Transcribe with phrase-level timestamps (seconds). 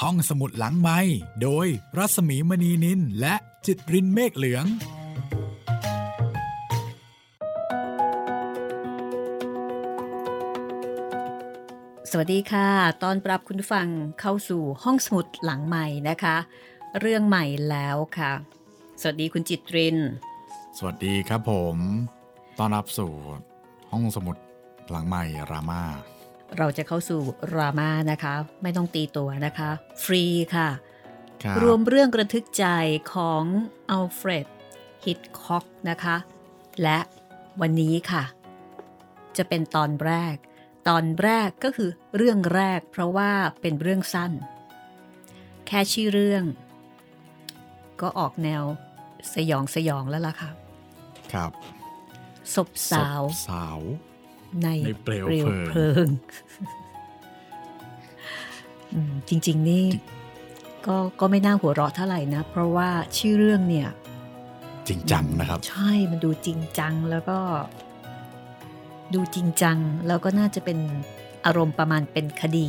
[0.00, 0.98] ห้องสมุดหลังไม้
[1.42, 3.34] โดยรัสมีมณีนินและ
[3.66, 4.66] จิตรินเมฆเหลือง
[12.10, 12.68] สวัสดีค่ะ
[13.02, 13.88] ตอนปรับคุณฟัง
[14.20, 16.36] เข้าสู่ห้องสมุดหลังใหม่นะคะ
[17.00, 18.32] เรื่องใหม่แล้วค่ะ
[19.00, 19.96] สวัสดีคุณจิตริน
[20.78, 21.76] สวัสดีครับผม
[22.58, 23.12] ต้อนรับสู่
[23.90, 24.36] ห้องสมุด
[24.90, 25.84] หลังใหม่รามา
[26.58, 27.20] เราจะเข้าสู่
[27.54, 29.70] รามานะคะ ไม่ต้องตีตัวนะคะ
[30.04, 30.24] ฟรี
[30.56, 30.68] ค่ะ
[31.42, 32.66] ครับรวมเรื่องระทึกใจ
[33.14, 33.44] ของ
[33.90, 34.46] อัลเฟรด
[35.04, 36.16] ฮิตคอกนะคะ
[36.82, 36.98] และ
[37.60, 38.24] วันนี้ค่ะ
[39.36, 40.34] จะเป็นตอนแรก
[40.88, 43.30] ตอนแรกก็คือเรื่องแรกเพราะว่า
[43.60, 44.32] เป็นเรื่องสั้น
[45.66, 46.44] แค่ชื่อเรื่อง
[48.00, 48.62] ก็ออกแนว
[49.34, 50.50] สยองสยองแล้วล่ะค่ะ
[51.32, 51.50] ครับ
[52.54, 53.80] ศพสาวศพสาว
[54.62, 56.06] ในในเปลวเปลวเพลิงเพลิง
[58.92, 59.84] อืมจริง ๆ นี่
[60.86, 63.88] ก็ก็ไม่น่าหัวเราะเท่าไหร่นะ เพราะว่าชื่อเรื่องเนี่ย
[64.88, 67.38] จริงจังนะครับ ใช่มันดูจริงจังแล้วก็
[69.14, 70.78] ดูจริงจัง แล้วก็น่าจะเป็น
[71.46, 72.68] อารมณ์ประมาณเป็นคดี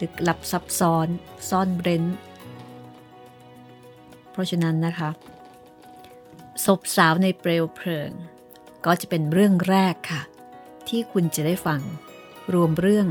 [0.00, 1.08] ลึกลับซับซ้อน
[1.50, 2.04] ซ่อนเร้น
[4.30, 5.10] เพราะฉะนั้นนะคะ
[6.64, 8.10] ศพสาวในเปลวเพลิง
[8.84, 10.22] ก็จะเป็นเรื่องแรกค่ะ
[10.88, 11.80] ที่คุณจะได้ฟัง
[12.54, 13.06] รวมเรื่อง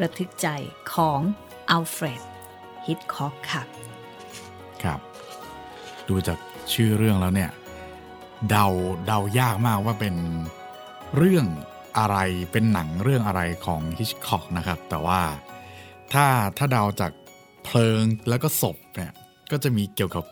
[0.00, 0.48] ระทึกใจ
[0.94, 1.20] ของ
[1.70, 2.22] อัลเฟรด
[2.86, 3.62] ฮิตคอกค่ะ
[4.82, 5.00] ครับ
[6.08, 6.38] ดูจาก
[6.72, 7.50] ชื่อเรื่องแล้วเนี่ย
[8.50, 8.66] เดา
[9.06, 10.14] เดายากมากว่าเป็น
[11.16, 11.46] เรื่อง
[11.98, 12.16] อะไร
[12.52, 15.20] เป็นหนังเรื่องอะไรของฮิชคอกนะครับ แต่ว่า
[16.12, 17.12] ถ้าถ้าเดาจาก
[17.64, 19.12] เพลิงแล้วก็ศพเนี่ย
[19.50, 20.24] ก็จะมีเกี่ยวกับ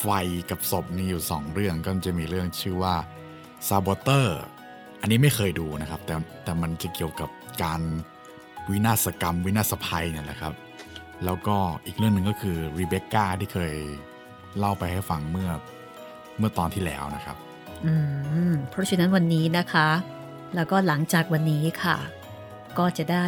[0.00, 0.08] ไฟ
[0.50, 2.96] กับศพนี่อยู่สองเรื่องก็จะมีเรื่องชื่อว่า
[3.68, 4.40] ซาบอเตอร์
[5.04, 7.30] อันนี้ไม่เคยดูนะครับ แต่แต่มันจะเกี่ยวกับ
[7.62, 7.80] การ
[8.70, 10.54] วินาศกรรม วินาศภัยเนี่ยแหละครับ
[11.24, 13.74] แล้วก็อีกเรื่องหนึ่งก็คือรีเบคก้าที่เคย
[14.58, 15.50] เล่าไปให้ฟังเมื่อ
[16.38, 17.36] เมื่อตอนที่แล้วนะครับ
[17.86, 17.94] อื
[18.50, 19.88] ม เพราะฉะนั้นวันนี้นะคะ
[20.54, 21.96] แล้วก็หลังจากวันนี้ค่ะ
[22.78, 23.26] ก็จะได้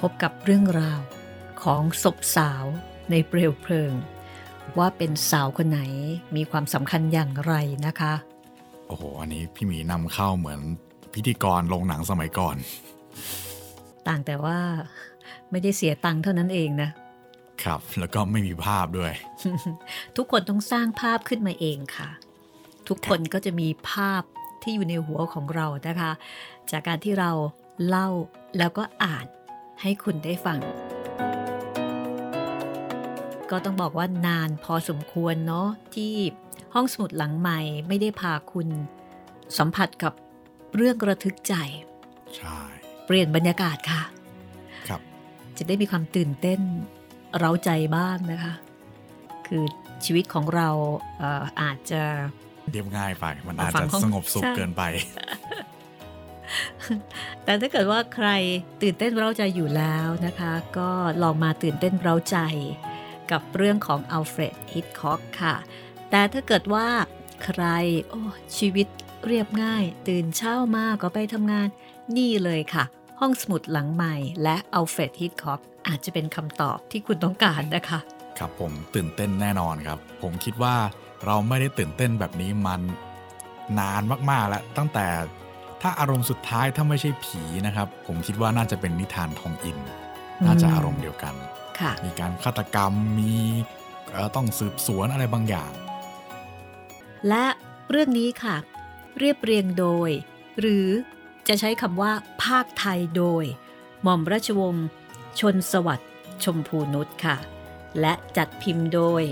[0.00, 1.00] พบกับเรื่องราว
[1.62, 2.64] ของศพสาว
[3.10, 3.92] ในเปลวเพลิง
[4.78, 5.80] ว่าเป็นสาวคนไหน
[6.36, 7.54] มีความสำคัญอย่างไร
[7.86, 8.14] นะคะ
[8.88, 10.60] โอ้โห อันนี้พี่หมีนำเข้าเหมือน
[11.14, 12.56] พิธีกรลงหนังสมัยก่อน
[14.06, 14.58] ต่างแต่ว่า
[15.50, 16.90] ไม่ได้เสียตังค์เท่านั้นเองนะ
[17.62, 19.12] ครับ แล้วก็ไม่มีภาพด้วย
[20.16, 22.08] ทุกคนต้องสร้างภาพขึ้นมาเองค่ะ
[22.88, 24.22] ทุกคนก็จะมีภาพ
[24.62, 26.10] ที่อยู่ในหัวของเรานะคะ
[26.70, 27.30] จากการที่เรา
[27.86, 28.08] เล่า
[28.58, 29.26] แล้วก็อ่าน
[29.82, 30.58] ให้คุณได้ฟัง
[33.50, 36.14] ก็ต้องบอกว่านานพอสมควรเนาะที่
[36.74, 38.68] ห้องสมุดหลังใหม่ไม่ได้พาคุณ
[39.58, 40.12] สัมผัสกับ
[40.76, 41.54] เรื่องระทึกใจ
[42.36, 42.58] ใช่
[43.06, 44.02] เปลี่ยนบรรยากาศค่ะ
[44.88, 45.00] ครับ
[45.58, 46.60] จะได้มีความตื่นเต้น
[47.38, 48.54] เร้าใจบ้างนะคะ
[49.46, 49.64] คือ
[50.04, 50.68] ชีวิตของเรา
[51.18, 52.02] เอ่ออาจจะ
[52.72, 54.82] เรียบง่ายไป มันอาจฟัจะงห้องสงบสุขใช่เกินไป
[57.44, 58.28] แต่ถ้าเกิดว่าใคร
[58.82, 60.90] ตื่นเต้นเร้าใจอยู่แล้วนะคะ ก็
[61.22, 62.38] ลองมาตื่นเต้นเร้าใจ
[63.32, 65.54] กับเรื่องของอัลเฟรดฮิตคอกค่ะ
[66.10, 66.88] แต่ถ้าเกิดว่า
[67.44, 67.62] ใคร
[68.08, 68.22] โอ้
[68.58, 68.86] ชีวิต
[69.26, 71.68] เรียบง่าย ตื่นเช้ามาก็ไปทำงาน
[72.16, 72.84] นี่เลยค่ะ
[73.20, 77.98] ห้องสมุดหลังใหม่และอัลเฟรดฮิตคอกอาจจะเป็นคำตอบที่คุณต้องการนะคะ
[78.38, 80.76] ครับผมตื่นเต้นแน่นอนครับ ผมคิดว่า
[81.24, 82.80] เราไม่ได้ตื่นเต้นแบบนี้มัน
[83.78, 85.06] นานมากๆแล้วตั้งแต่
[85.82, 89.78] ถ้าอารมณ์สุดท้ายถ้าไม่ใช่ผีนะครับ ผมคิดว่าน่าจะเป็นนิทานทองอิน
[90.46, 91.34] น่าจะอารมณ์เดียวกัน
[92.04, 93.34] มีการฆาตกรรมมี
[94.10, 95.72] เอ่อต้องสืบสวนอะไรบางอย่าง
[97.28, 97.46] และ
[97.90, 98.56] เรื่องนี้ค่ะ
[99.18, 100.10] เรียบเรียงโดย
[100.60, 100.88] หรือ
[101.48, 102.12] จะใช้คำว่า
[102.44, 103.44] ภาคไทยโดย
[104.02, 104.86] หม่อมราชวงศ์
[105.40, 106.10] ชนสวัสดิ์
[106.44, 107.36] ชมพูนุชค่ะ
[108.00, 109.22] และจัดพิมพ์โดย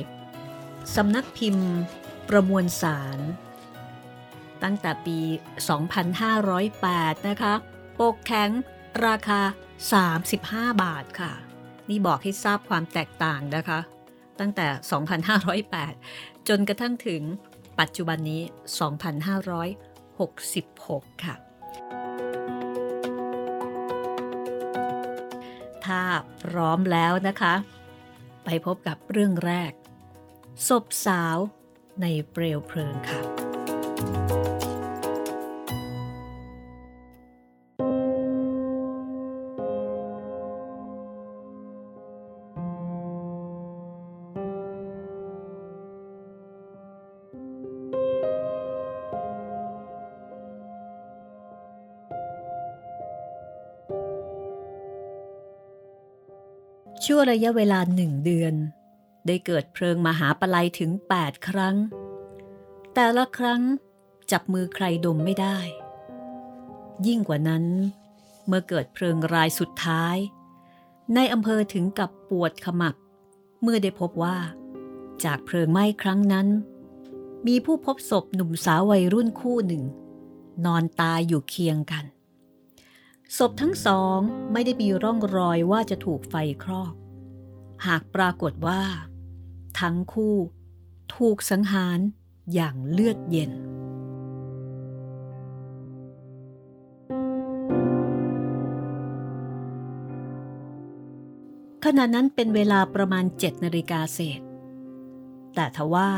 [0.94, 1.68] สำนักพิมพ์
[2.28, 3.18] ประมวลสาร
[4.62, 5.18] ตั้งแต่ปี
[6.38, 7.54] 2508 นะคะ
[7.98, 8.50] ปกแข็ง
[9.06, 9.40] ราคา
[10.72, 11.32] 35 บาทค่ะ
[11.88, 13.80] นี่บอกให้ทราบความแตกต่างนะคะ
[14.40, 14.66] ตั้งแต่
[15.78, 17.22] 2508 จนกระทั่งถึง
[17.80, 18.42] ปัจจุบันนี้
[20.42, 21.34] 2566 ค่ะ
[25.86, 26.02] ถ้า
[26.42, 27.54] พร้อมแล้วนะคะ
[28.44, 29.72] ไปพบกับเรื่องแรก
[30.68, 31.36] ศพสาว
[32.00, 33.20] ในเปลวเพลิงค่ะ
[57.30, 58.54] ระยะเวลาหนึ่งเดือน
[59.26, 60.90] ได้เกิดเพลิงมหาปลัยถึง
[61.20, 61.76] 8 ครั้ง
[62.94, 63.62] แต่ละครั้ง
[64.30, 65.58] จับมือใครดมไม่ได้
[67.06, 67.64] ยิ่งกว่านั้น
[68.46, 70.16] เมื่อเกิดเพลิงรายสุดท้าย
[71.14, 72.94] ในอำเภอถึงกับปวดขมับ
[73.62, 74.38] เมื่อได้พบว่า
[75.24, 76.48] จากเพลิงไหม้ครั้งนั้น
[77.46, 79.84] มีผู้พบศพหนุ่มสาววัยรุ่นคู่หนึ่ง
[80.64, 82.04] นอนตายอยู่เคียงกัน
[83.36, 84.18] ศพทั้งสอง
[84.52, 86.34] ไม่ได้มีร่องรอยว่าจะถูกไฟ
[86.64, 86.92] ครอก
[87.86, 88.82] หากปรากฏว่า
[89.80, 90.36] ทั้งคู่
[91.16, 91.98] ถูกสังหาร
[92.54, 93.52] อย่างเลือดเย็น
[101.84, 104.40] ขณะนั้นเป็นเวลาประมาณเจ็ดนาฬิกาเศษ
[105.54, 106.10] แต่ทว่า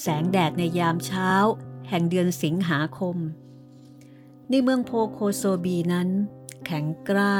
[0.00, 1.30] แสงแดดในยามเช้า
[1.88, 3.16] แห่งเดือนสิงหาคม
[4.50, 6.08] ในเมืองโพโคโซบีนั้น
[6.64, 7.34] แข็งกร้า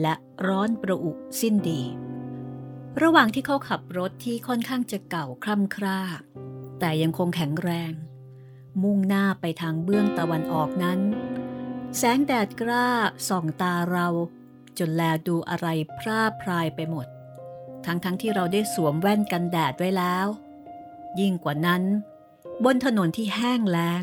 [0.00, 0.14] และ
[0.46, 1.82] ร้อนประอุสิ้นดี
[3.02, 6.00] ระหว่างที่เขาขับรถที่ค่อนข้างจะเก่าคร่ำคร่า
[6.80, 7.92] แต่ยังคงแข็งแรง
[8.82, 11.00] มุ่งหน้าไปทางเบื้องตะวันออกนั้น
[11.96, 12.88] แสงแดดกล้า
[13.28, 14.08] ส่องตาเรา
[14.78, 15.66] จนแลดูอะไร
[15.98, 17.06] พร่าพรายไปหมด
[17.84, 20.26] ทั้งๆทที่เราได้สวมแว่นกันแดดไว้แล้ว
[21.20, 21.82] ยิ่งกว่านั้น
[22.64, 24.02] บนถนนที่แห้งแล้ง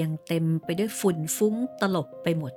[0.00, 2.52] ยังเต็มไปด้วยฝุ่นฟุ้งตลบไปหมด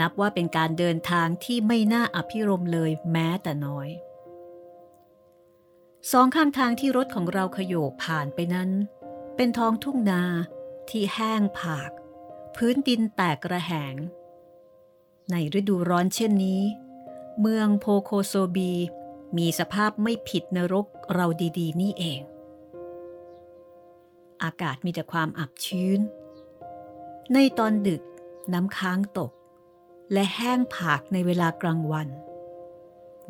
[0.00, 3.88] นับว่าเป็นการเดินทางที่ไม่น่าอภิรมเลยแม้แต่น้อย
[6.08, 8.70] สองข้างทางที่รถของเราขยโยกผ่านไปนั้น
[9.36, 10.22] เป็นท้องทุ่งนา
[10.90, 11.90] ที่แห้งผาก
[12.56, 13.94] พื้นดินแตกกระแหง
[15.30, 16.62] ในฤดูร้อนเช่นนี้
[17.40, 18.72] เมืองโพโคโซบี
[19.36, 21.26] มีสภาพไม่ผิดนรกเรา
[21.58, 22.20] ดีๆ นี่เอง
[24.42, 26.00] อากาศมีแต่ความอับชื้น
[27.32, 28.02] ในตอนดึก
[28.52, 29.30] น้ำค้างตก
[30.12, 32.08] และแห้งผากในเวลากลางวัน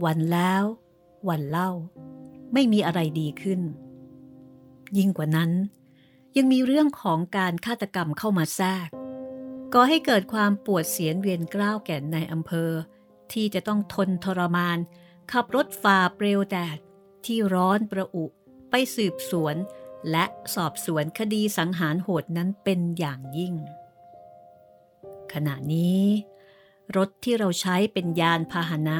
[0.04, 0.64] วันแล้ว
[1.28, 1.70] วันเล่า
[2.52, 3.60] ไม่มีอะไรดีขึ้น
[4.98, 5.50] ยิ่งกว่านั้น
[6.36, 8.88] ยังมีเรื่องของการฆาตกรรมเข้ามาแทรก
[9.72, 12.70] ก่อให้เกิดความปวดเสียนเวียนกล้าวแก่ในอำเภอ
[13.32, 14.78] ที่จะต้องทนทรมาน
[15.32, 16.78] ขับรถฝ่าเปลวแดด
[17.26, 18.24] ที่ร้อนประอุ
[18.70, 19.56] ไปสืบสวน
[20.10, 20.24] และ
[20.54, 23.54] สอบสวนคดีสังหารโหดนั้นเป็นอย่างยิ่ง
[25.32, 26.04] ขณะนี้
[26.96, 28.98] รถที่เราใช้เป็นยานพาหนะ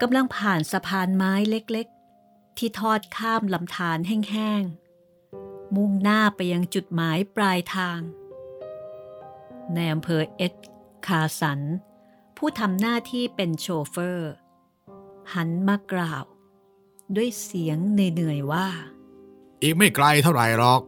[0.00, 1.88] กำลังผ่านสะพานไม้เล็ก
[2.58, 8.00] ที่ทอดข้ามลำธารแห้งๆ มุ่งหน้าไปยังจุดหมายปลายทาง
[9.74, 10.54] ในอำเภอเอ็ด
[11.06, 11.60] คาสัน
[12.36, 14.32] ผู้ทำหน้าที่เป็นโชเฟอร์
[15.34, 16.24] หันมากล่าว
[17.16, 18.68] ด้วยเสียงเหนื่อยๆว่า
[19.62, 20.82] อีกไม่ไกลเท่าไหร่หรอก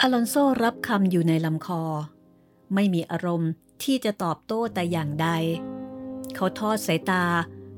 [0.00, 1.82] อลอนโซรับคำอยู่ในลำคอ
[2.74, 3.50] ไม่มีอารมณ์
[3.82, 5.28] ที่จะตอบโต้แต่อย่างใด
[6.34, 7.24] เขาทอดสายตา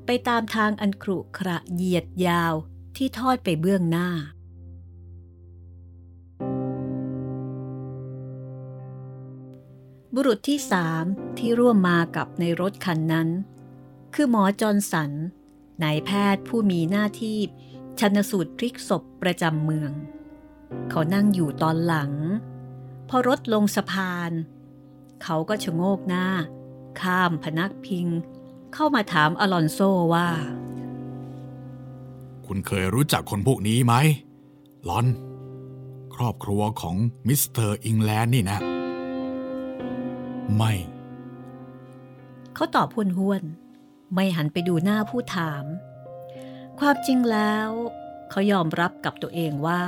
[0.07, 2.55] ไปตามทางอันครุขระเหยียดยาว
[2.97, 4.09] ที่ทอดไปเบื้องหน้า
[10.15, 11.05] บุรุษที่สาม
[11.39, 13.29] ที่ร่วมมากับในรถคันนั้น
[14.15, 15.13] คือหมอจอนสัน
[15.83, 17.39] นายแพทย์ผู้มีหน้าที่
[17.99, 19.93] ชันสูตรพลิกศพประจำเมือง
[20.91, 22.13] เขานั่งอยู่ตอนหลัง
[23.09, 24.31] พอรถลงสะพาน
[25.23, 26.27] เขาก็ชะโงกหน้า
[27.01, 28.07] ข้ามพนักพิง
[28.75, 29.79] เข้ามาถามอลอนโซ
[30.15, 30.29] ว่า
[32.47, 33.95] คุณเคยรู้จักคนพวกนี้ไหม
[34.89, 35.07] ลอน
[36.15, 36.97] ครอบครัวของ
[37.29, 38.59] มิสเตอร์อิงแลนด์นี่นะ
[40.57, 40.73] ไม่
[42.55, 45.65] เขาตอบห้วนห้วนๆไม่หันไปดูหน้าผู้ถาม
[46.79, 47.69] ความจริงแล้ว
[48.31, 49.85] เขายอมรับกับตัวเองว่า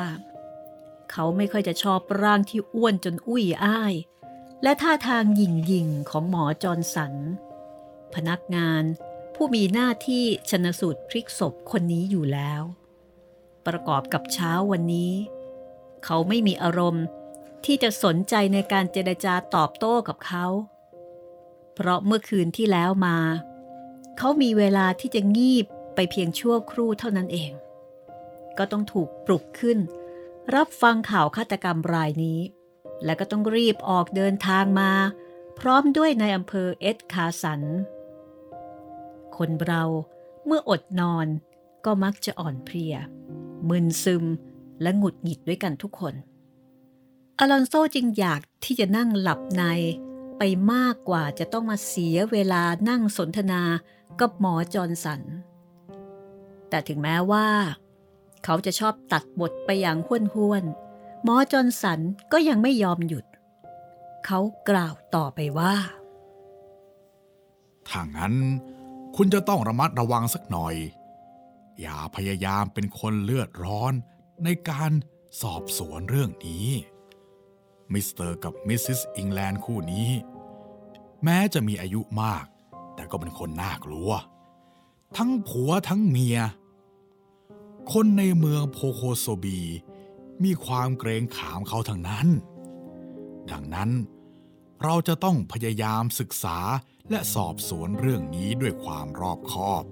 [1.11, 3.95] เขาไม่ค่อยจะชอบร่างที่อ้วนจนอุ้ยอ้าย
[4.63, 7.15] และท่าทางหยิ่งยิงของหมอจอร์นสัน
[8.17, 8.83] พนักงาน
[9.35, 12.63] ผู้มีหน้าที่ชันสูตรพลิกศพคนนี้อยู่แล้ว
[13.67, 15.13] ประกอบกับเช้าวันนี้
[16.05, 17.05] เขาไม่มีอารมณ์
[17.65, 20.47] ที่จะสนใจในการเจรจาตอบโต้กับเขา
[21.75, 23.19] เพราะเมื่อคืนที่แล้วมา
[24.19, 27.53] เขามีเวลาที่จะงีบไปเพียงชั่วครู่เท่านั้นเอง
[28.59, 29.79] ก็ต้องถูกปลุกขึ้น
[30.55, 32.41] รับฟังข่าวฆาตกรรมรายนี้
[33.05, 34.93] และก็ต้องรีบออกเดินทางมา
[35.59, 37.63] พร้อมด้วยในอำเภอเอ็ดคาสัน
[39.39, 39.85] คนเรา
[40.45, 41.27] เมื่ออดนอน
[41.85, 42.95] ก็มักจะอ่อนเพลีย
[43.69, 44.25] มึนซึม
[44.83, 46.15] และหงุดหงิดด้วยกันทุกคน
[47.39, 49.63] อลอนโซจึงอยากที่จะนั่งหลับใน
[50.39, 53.63] ไปมากกว่าจะต้องมาเสียเวลานั่งสนทนา
[54.21, 55.23] กับหมอจอร์นสัน
[56.69, 57.49] แต่ถึงแม้ว่า
[58.45, 60.65] เขาจะชอบตัดบทไปอย่างห้วนห้วน
[61.25, 62.01] หมอจอร์นสัน
[62.33, 63.25] ก็ยังไม่ยอมหยุด
[64.27, 64.39] เขา
[64.69, 65.75] กล่าวต่อไปว่า
[67.89, 68.35] ถ้างั้น
[69.17, 70.75] คุณจะต้องระมัดระวังสักหน่อย
[71.81, 73.93] อย่าพยายามเป็นคนเลือดร้อน
[74.45, 74.91] ในการ
[75.43, 76.69] สอบสวนเรื่องนี้
[77.93, 80.09] มิสเตอร์กับมิสซิสอิงแลนด์คู่นี้
[81.25, 82.45] แม้จะมีอายุมาก
[82.95, 84.11] แต่ก็เป็นคนน่ากลัว
[85.17, 86.39] ทั้งผัวทั้งเมีย
[87.93, 89.61] คนในเมืองโพโคโซบี
[90.45, 92.27] มีความเกรงขามเขาทั้งนั้น
[93.51, 93.91] ดังนั้น
[94.83, 96.59] เราจะต้องพยายามศึกษา
[97.11, 99.85] และสอบสวนเรื่องนี้ด้วยความรอบคอบ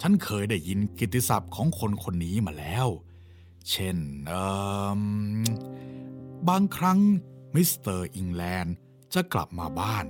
[0.00, 2.86] ฉันเคยได้ยินกิติศัพท์ของคนคนนี้มาแล้ว
[3.70, 3.98] เช่น
[6.48, 7.00] บางครั้ง
[7.54, 8.76] มิสเตอร์อิงแลนด์
[9.14, 10.06] จะกลับมาบ้าน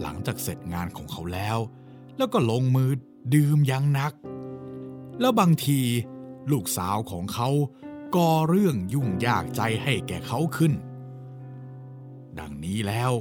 [0.00, 1.58] หลังจากเสร็จงานของเขาแล้ว
[2.16, 2.90] แล้วก็ลงมือ
[3.34, 4.12] ดื่มอย่างหนัก
[5.20, 5.80] แล้วบางที
[6.50, 7.48] ลูกสาวของเขา
[8.16, 10.72] ก่อเรื่องยุ่งยากใจให้แก่เขาขึ้น
[12.38, 13.12] ดังนี้แล้ว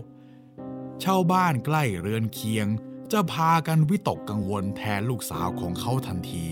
[1.04, 2.68] ชาวบ้านใกล้เรือนเคียง
[3.12, 6.48] จะพากันวิตกกังวลแทนลูกสาวของเขาทันที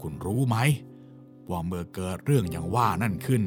[0.00, 0.56] คุณรู้ไหม
[1.50, 3.42] ว่าเมื่อเกิดเรื่องอย่างว่านั่นขึ้น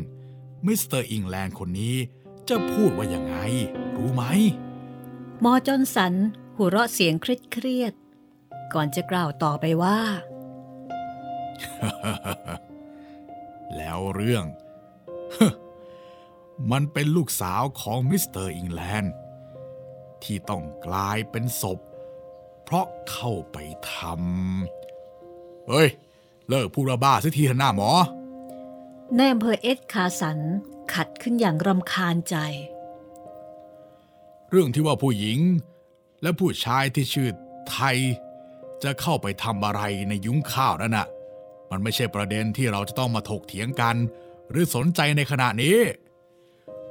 [0.66, 1.96] มิสเตอร์อิงแลนด์คนนี้
[2.50, 3.36] จะพูดว่าอย่างไง
[3.96, 4.24] รู้ไหม
[5.44, 6.14] หมอจอร์นสัน
[6.58, 7.94] หัวเราะเสียงเครียด
[8.74, 10.00] ก่อนจะกล่าวต่อไปว่า
[13.78, 14.46] แล้วเรื่อง
[16.72, 19.14] มันเป็นลูกสาวของมิสเตอร์อิงแลนด์
[20.26, 21.80] ที่ต้องกลายเป็นศพ
[22.64, 23.58] เพราะเข้าไป
[23.94, 25.90] ทำเฮ้ย
[26.50, 27.92] เลิกพูดบ้าสักทีเถอะน่าหมอ
[29.16, 30.40] นายอำเภอเอ็ดคาสัน
[30.94, 32.36] ขัดขึ้นอย่างรำคาญใจจ
[34.50, 35.40] เรื่องที่ว่าผู้หญิง
[36.22, 37.30] และผู้ชายที่ชื่อ
[37.72, 37.98] ไทย
[38.84, 41.08] จะเข้าไปทำอะไรในยุ้งข้าวนั่นน่ะ
[41.72, 43.96] มันไม่ใช่ประเด็นที่เราจะต้องมาถกเถียงกัน
[44.50, 45.78] หรือสนใจในขณะนี้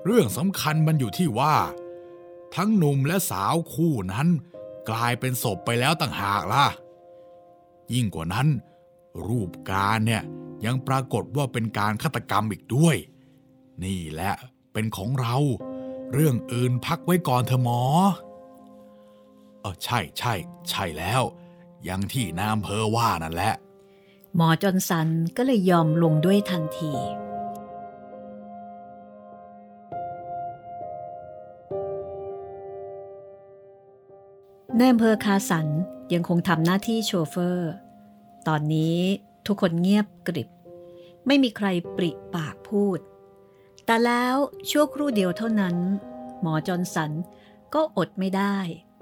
[0.05, 1.57] เรื่องสำคัญมันอยู่ที่ว่า
[2.57, 4.29] ทั้งหนุ่มและสาวคู่นั้น
[4.91, 6.67] กลายเป็นศพไปแล้วต่างหากล่ะ
[7.93, 8.49] ยิ่งกว่านั้น
[9.27, 10.23] รูปการเนี่ย
[10.65, 12.97] ยังปรากฏว่าเป็นการฆาตกรรมอีกด้วย
[13.85, 14.35] นี่แหละ
[14.73, 15.37] เป็นของเรา
[16.13, 17.83] เรื่องอื่นพักไว้ก่อนเถอะหมอ
[19.61, 20.35] เออใช่ใช่
[20.71, 21.23] ใช่แล้ว
[21.89, 23.55] ยังที่นามเพอว่านั่นแหละ
[24.37, 26.93] หมอจอนสันก็เลยยอมลงด้วยทันที
[34.83, 35.67] ในอำเภอคาสัน
[36.15, 37.73] ยังคงทำหน้าที่โชเฟอร์
[38.49, 38.99] ตอนนี้
[39.47, 40.49] ทุกคนเงียบกริบ
[41.27, 42.99] ไม่มีใครปริปากพูด
[43.87, 44.35] แต่แล้ว
[44.71, 45.77] ชั่วครู่เดียวเท่านั้น
[46.41, 47.11] หมอจอนสัน
[47.75, 48.57] ก็อดไม่ได้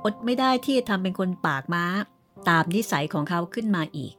[0.04, 1.84] อดไม่ได้ที่จะทำเป็นคนปากม้า
[2.48, 4.14] ตามนิสัยของเขาขึ้นมาอีก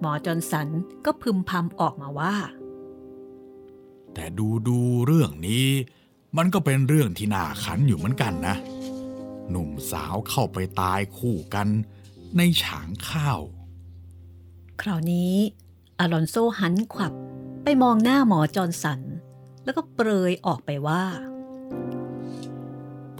[0.00, 0.68] หมอจอนสัน
[1.04, 2.34] ก็พึมพำออกมาว่า
[4.14, 5.66] แต่ดูดูเรื่องนี้
[6.36, 8.56] มันก็เป็นเรื่องที่น่าขันอยู่เหมือนกันนะ
[9.50, 11.68] หนุ่มสาวเข้าไปตายคู่กัน
[12.36, 13.40] ในฉางข้าว
[14.80, 15.34] คราวนี้
[15.98, 17.12] อลอนโซหันขวับ
[17.64, 19.00] ไปมองหน้าหมอจอร์นสัน
[19.64, 21.04] แล้วก็เปรยออกไปว่า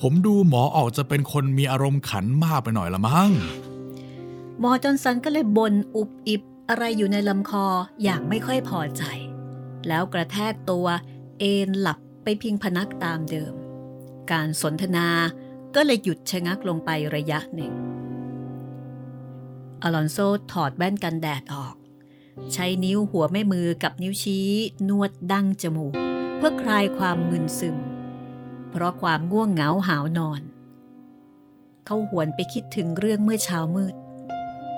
[0.00, 3.30] ผมดูหมอออกจะเป็นคนมีอารมณ์ขันมากไปหน่อยละมั้ง
[4.60, 7.66] หมอจอร์นสันก็เลยบนอุบอิบอะไรอยู่ในลำคอ
[8.02, 9.02] อย่างไม่ค่อยพอใจ
[9.88, 10.86] แล้วกระแทกตัว
[11.38, 13.54] เอนหลับไปพิงพนักตามเดิม
[14.32, 15.08] การสนทนา
[15.76, 17.72] ก็เลยหยุดชะงักลงไประยะหนึ่ง
[19.82, 20.18] อลอนโซ
[20.52, 21.74] ถอดแว่นกันแดดออก
[22.52, 24.48] ใช้นิ้วหัวแม่มือกับนิ้วชี้
[24.88, 25.94] นวดดั้งจมูก
[26.36, 27.76] เพื่อคลายความมึนซึม
[28.70, 30.42] เพราะความง่วงเหงาหาวนอน
[31.84, 33.94] เขาหวนไปคิดถึงเรื่องเมื่อเช้ามืด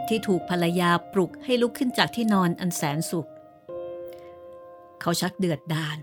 [0.08, 3.28] ที่ถูกภรรยาปลุกให้ลุกขึ้นจากที่นอนอันแสนสุข
[5.00, 5.98] เขาชักเดือดดาน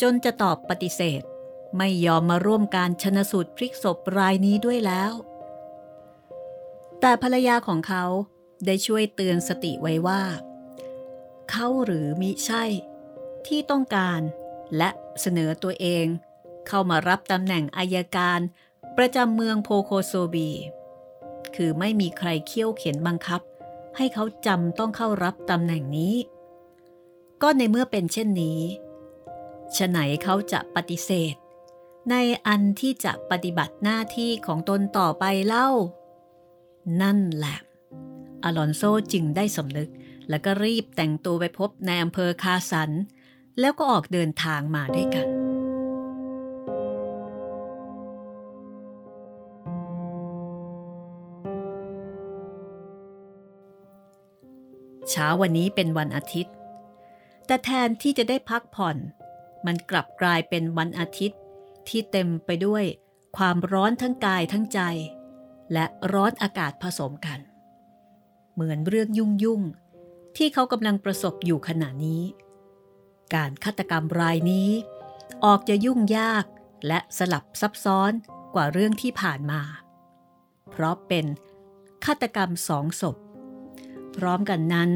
[0.00, 1.22] จนจะตอบปฏิเสธ
[1.78, 5.12] ไม่ยอมมาร่วมการชนสูตรพลิกศพรายนี้ด้วยแล้ว
[7.00, 8.04] แต่ภรรยาของเขา
[8.66, 10.22] ได้ช่วยเตือนสติไว้ว่า
[11.50, 12.64] เขาหรือมิใช่
[13.46, 14.20] ที่ต้องการ
[14.76, 16.06] และเสนอตัวเอง
[16.68, 18.40] เข้ามารับตำแหน่งอายการ
[18.96, 20.50] ประจำเมืองโพโคโซบี
[21.56, 23.40] คือไม่มีใครเคี่ยวเข็นบังคับ
[23.96, 26.16] ให้เขาจำต้องเข้ารับตำแหน่งนี้
[27.42, 28.60] ก็ในเมื่อเป็นเช่นนี้
[29.76, 31.34] ฉไหนเขาจะปฏิเสธ
[32.10, 35.68] ในอันที่จะปฏิบัติหน้าที่ของตนต่อไปเล่า
[37.02, 37.56] นั่นแหละ
[38.44, 38.82] อลอนโซ
[39.12, 39.90] จึงได้สำนึก
[40.28, 42.90] แล้วก็รีบแต่งตัวไปพบในอำเภอคาสัน
[43.60, 45.28] แล้วก็ออกเดินทางมาด้วยกัน
[55.10, 56.54] เช้าวันนี้เป็นวันอาทิตย์
[57.46, 58.96] แต่แทนที่จะได้พักผ่อน
[59.66, 61.38] มันกลับกลายเป็นวันอาทิตย์
[61.90, 62.84] ที่เต็มไปด้วย
[63.36, 64.80] ความร้อนทั้งกายทั้งใจ
[65.72, 67.38] และร้อนอากาศผสมกัน
[68.54, 69.62] เหมือนเรื่องยุ่งยุ่ง
[70.36, 72.22] ที่เขากำลังประสบอยู่ขณะนี้
[73.34, 74.70] การฆาตกรรมรายนี้
[75.44, 76.44] ออกจะยุ่งยาก
[76.86, 78.12] และสลับซับซ้อน
[78.54, 79.62] กว่าเรื่องที่ผ่านมา
[80.70, 81.26] เพราะเป็น
[82.04, 83.16] ฆาตกรรมสองศพ
[84.16, 84.90] พร้อมกันนั้น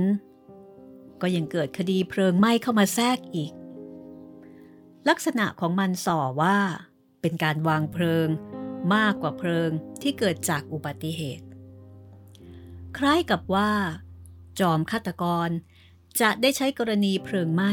[1.20, 3.52] ก็ยังเกิดคดีเพลิงไหม้เข้ามาแทรกอีก
[5.08, 6.58] ลักษณะของมันส่อว่า
[7.20, 8.28] เป็นการวางเพลิง
[8.94, 9.70] มากกว่าเพลิง
[10.02, 11.46] ที่เกิดจากอุบัติเหตุ
[12.96, 13.72] คล้ายกับว่า
[14.60, 15.48] จอมฆาตกร
[16.20, 17.72] จะได้ใช้กรณีเพลิงไหม้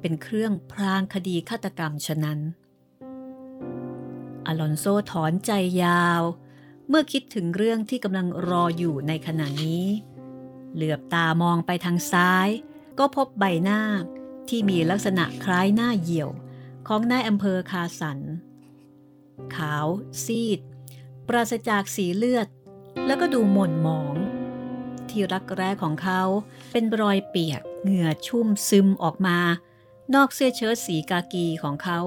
[0.00, 2.40] เป็นเครื่องพรางคดีฆาตกรรมฉะนั้น
[4.46, 6.22] อลอนโซถอนใจยาว
[6.88, 9.86] เมื่อคิดถึงเรื่องที่กำลังรออยู่ในขณะนี้
[10.74, 12.48] เหลือบตามองไปทางซ้าย
[12.98, 13.80] ก็พบใบหน้า
[14.48, 16.30] ที่มีลักษณะคล้ายหน้าเหี่ยว
[16.86, 18.18] ของนายอำเภอคาสัน
[19.56, 19.86] ขาว
[20.24, 20.60] ซีด
[21.28, 22.48] ปราศจากสีเลือด
[23.06, 24.14] แล้วก็ดูหม่นหมอง
[25.08, 26.22] ที่รักแร้ของเขา
[26.72, 29.38] เป็นรอยเปียกเหงื่อชุ่มซึมออกมา
[30.14, 31.98] นอกเสื้อเชิ้ตสีกากีของเขา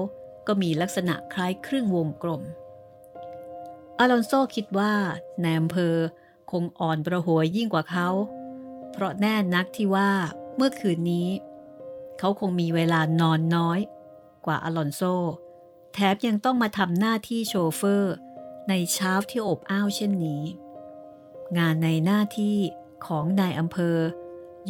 [0.46, 2.42] ก็มีลักษณะคล้ายครึ่งวงกลม
[3.98, 4.94] อลอนโซคิดว่า
[5.42, 5.94] ในอำเภอ
[6.50, 8.08] คงอ่อนประหวยยิ่งกว่าเขา
[8.92, 10.10] เพราะแน่นักที่ว่า
[10.56, 11.28] เมื่อคืนนี้
[12.18, 13.80] เขาคงมีเวลานอนน้อย
[14.46, 15.02] กว่าอลอนโซ
[15.92, 18.14] แถมยังต้องมาทำหน้าที่โชเฟอร์
[18.68, 20.42] ในเช้าที่อบอ้าวเช่นนี้
[21.58, 22.56] งานในหน้าที่
[23.06, 23.98] ของนายอำเภอ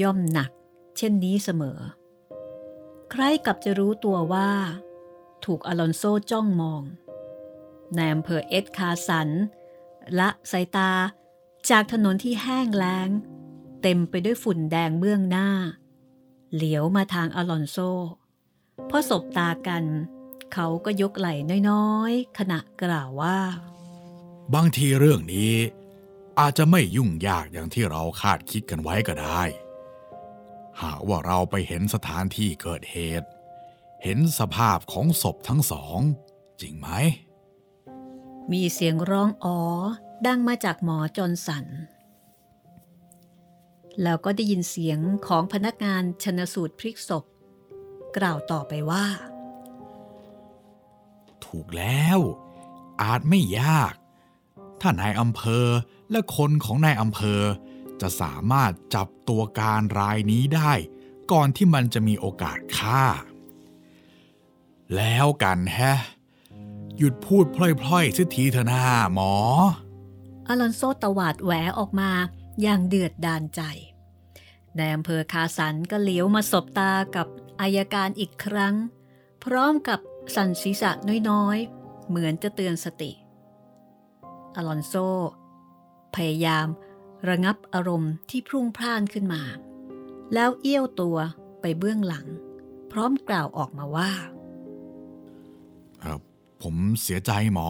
[0.02, 0.50] ย่อมหนัก
[0.96, 1.78] เช่นนี้เสมอ
[3.10, 4.50] ใครกับจะรู้ตัวว่า
[5.44, 6.82] ถูกอลอนโซจ้องมอง
[7.96, 9.28] นายอำเภอเอ็ดคาสัน
[10.18, 10.92] ละสายตา
[11.70, 13.08] จากถนนที่แห้งแล้ง
[13.82, 15.48] เต็มไปด้วยฝุ่นแดงเบื้องหน้า
[16.54, 17.76] เหลียวมาทางอลอนโซ
[18.88, 19.84] พอสบตากัน
[20.52, 21.34] เขาก็ยกไหล่
[21.70, 23.38] น้อยๆ ขณะกล่าวว่า
[24.54, 25.54] บางทีเรื่องนี้
[26.38, 29.42] อาจจะไม่ยุ่งยากอย่างที่เราคาดคิดกันไว้ก็ได้
[30.82, 33.28] หากว่าเราไปเห็นสถานที่เกิดเหตุ
[34.02, 35.98] เห็นสภาพของศพทั้งสอง
[36.60, 36.88] จริงไหม
[38.52, 39.58] มีเสียงร้องอ๋อ
[40.26, 41.66] ดังมาจากหมอจนสัน
[44.02, 47.24] แล้วก็ได้ยินเสียงของพนักงานชนสูตรพลิกศพ
[48.16, 49.06] กล่าวต่อไปว่า
[51.44, 52.18] ถูกแล้ว
[53.02, 53.94] อาจไม่ยาก
[54.80, 55.66] ถ้านายอำเภอ
[56.10, 57.42] และคนของนายอำเภอ
[58.00, 60.72] จะสามารถจับตัวการรายนี้ได้
[61.32, 63.04] ก่อนที่มันจะมีโอกาสฆ่า
[64.96, 65.98] แล้วกันแฮะ
[66.98, 69.32] หยุดพูดพล่อยๆสิทีเถอะนาหมอ
[70.46, 72.10] อลอนโซตวาดแหวออกมา
[72.62, 73.62] อย่างเดือดดานใจ
[74.76, 77.26] ในอำเภอคาสันก็เหลียวมาสบตากับ
[77.60, 78.74] อายการอีกครั้ง
[79.44, 80.00] พร้อมกับ
[80.34, 80.90] สั่นศีรษะ
[81.30, 83.12] น้อยๆ เหมือนจะเตือนสติ
[84.54, 84.94] อลอนโซ
[86.14, 86.66] พยายาม
[87.28, 89.42] ระงับอารมณ์ที่พรุ่งพล่านขึ้นมา
[90.34, 91.16] แล้วเอี้ยวตัว
[91.60, 92.26] ไปเบื้องหลัง
[92.92, 94.12] พร้อมกล่าวออกมาว่า
[96.62, 97.68] ผมเสียใจหมอ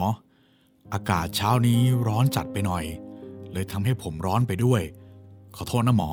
[0.92, 2.84] อากาศเช้านี้ร้อนจัดไปหน่อย
[3.52, 4.82] เลยทำให้ผมร้อนไปด้วย
[5.56, 6.10] ขอโทษนะหมอ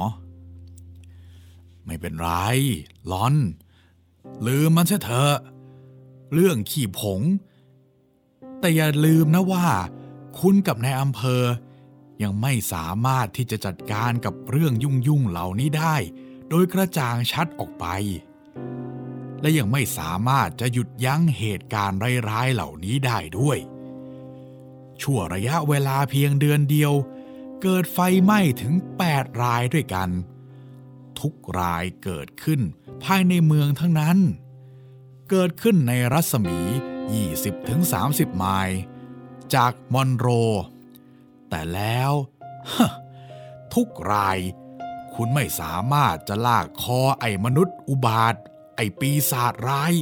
[1.86, 2.30] ไม่เป็นไร
[3.12, 3.34] ร้อน
[4.48, 5.36] ลืมมันเถเถอะ
[6.34, 7.22] เรื่องขี่ผง
[8.60, 9.68] แต่อย่าลืมนะว่า
[10.40, 11.44] คุณกับนายอำเภอ
[12.24, 15.96] ยังไม่สามารถที่จะจัดการกับเรื่องยุ่งๆเหล่านี้ได้
[16.50, 17.86] โดยกระจ่างชัดออกไป
[19.42, 22.00] และยังไม่สามารถจะหยุดยั้งเหตุการณ์
[22.30, 23.58] ร้ายๆเหล่านี้ได้ด้วย
[25.02, 26.94] ชั่วระยะเวลาเพียงเดือนเดียว
[27.62, 28.74] เกิดไฟไหม้ถึง
[29.08, 30.10] 8 รายด้วยกัน
[31.20, 32.62] ทุกรายเกิดขึ้น
[33.04, 34.18] ภายในเมืองทั้งนั้น
[35.30, 36.60] เกิดขึ้นในรัศมี
[37.30, 38.78] 20-30 ไมล์
[39.56, 40.28] จากมอนโร
[41.50, 42.12] แต่แล้ว
[43.74, 44.38] ทุกราย
[45.16, 48.36] คุณไม่สามารถจะลากคอไอ้มนุษย์อุบาท
[48.76, 49.94] ไอ้ปีศาจร้าย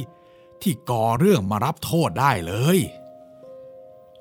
[0.62, 2.78] ที่ก่อเรื่องมารับโทษได้เลย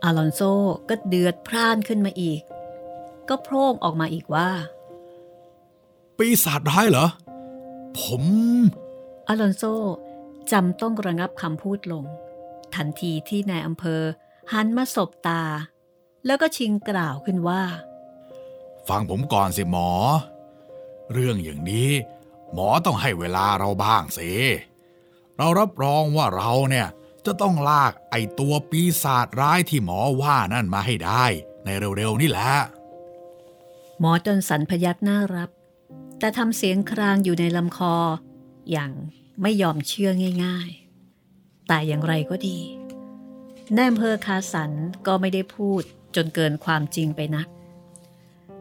[0.03, 0.41] อลอนโซ
[0.89, 2.41] ก็เดือดพร่านขึ้นมาอีก
[3.29, 4.49] ก็โพร่งออกมาอีกว่า
[6.17, 7.07] ปีศาจร้ายเหรอ
[7.99, 8.23] ผม
[9.27, 9.63] อลอนโซ
[10.51, 12.05] จำต้องระงับคำพูดลง
[12.75, 14.01] ทันทีที่นายอำเภอ
[14.53, 15.43] หันมาสบตา
[16.25, 17.63] แล้วก็ชิงกล่าวขึ้นว่า
[18.87, 19.89] ฟังผมก่อนสิหมอ
[21.13, 21.91] เรื่องอย่างนี้
[22.53, 24.31] หมอต้องให้เวลาเราบ้างสิ
[25.37, 26.87] เรารับรองว่าเราเนี่ย
[27.25, 31.25] จะต้องลากไอตัวปีศาจร้ายที่หมอว่านั่นมาให้ได้
[31.65, 32.51] ในเร็วๆนี่แหละ
[33.99, 35.49] หมอจนสันพยักหน้ารับ
[36.19, 37.95] แต่ทำเสียงครางอยู่ในลำคอ
[38.71, 38.91] อย่าง
[39.41, 40.11] ไม่ยอมเชื่อ
[40.45, 42.59] ง่ายๆ แต่อย่างไรก็ดี
[43.75, 44.71] นายอำเภอคาสัน
[45.07, 45.83] ก็ไม่ได้พูด
[46.15, 47.47] จนเกินความจริงไปนัก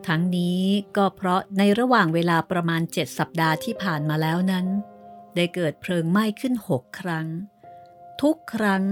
[0.06, 0.62] ทั้งนี้
[0.96, 4.66] ก็เพราะในระหว่างเวลาประมาณ7สัปดาห์ที่ผ่านมาแล้วนั้น
[5.36, 7.26] ได้เกิดเพลิงไหม้ขึ้น6ครั้ง
[8.22, 8.82] ทุกครั้ง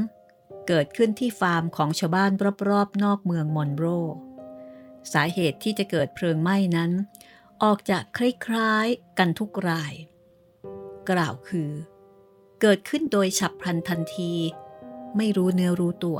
[0.68, 2.30] เกิดขึ้นที่ฟาร์มของชาวบ้าน
[2.68, 3.84] รอบๆ นอกเมืองมอนโร
[5.12, 6.90] สาเหตุที่จะเกิดเพลิงไหม้นั้น
[7.66, 8.18] ออกจากค
[8.54, 9.94] ล้ายๆกันทุกราย
[11.10, 11.70] กล่าวคือ
[12.60, 14.32] เกิดขึ้นโดยฉับพลันทันที
[15.16, 16.18] ไม่รู้เนื้อรู้ตัว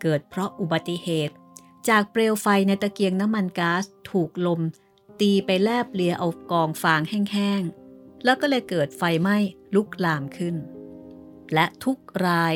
[0.00, 1.34] เกิดเพราะอุบัติเหตุ
[1.88, 4.60] จากเปลวไฟในตะเกียงน้ำมันก๊าซถูกลม
[5.20, 9.36] ตีไปแลบเลียเอากองฟางแห้งๆ แล้วก็เลยเกิดไฟไหม้
[9.74, 10.56] ลุกลามขึ้น
[11.54, 12.54] และทุกราย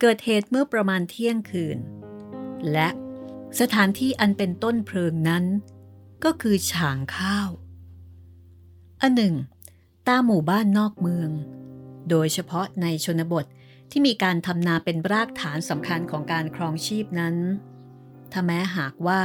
[0.00, 1.78] เกิดเหตุเมื่อประมาณเที่ยงคืน
[2.72, 2.88] และ
[3.60, 5.44] สถานที่อันเป็นต้นเพลิงนั้น
[6.24, 7.48] ก็คือฉางข้าว
[9.02, 9.34] อันหนึ่ง
[10.06, 11.30] ตาหมู่บ้านนอกเมือง
[12.10, 13.44] โดยเฉพาะในชนบท
[13.90, 17.36] ที่มีการทำนาเป็นรากฐานสำคัญของการครองชีพนั้น
[18.32, 19.22] ถ้าแม้หากว่า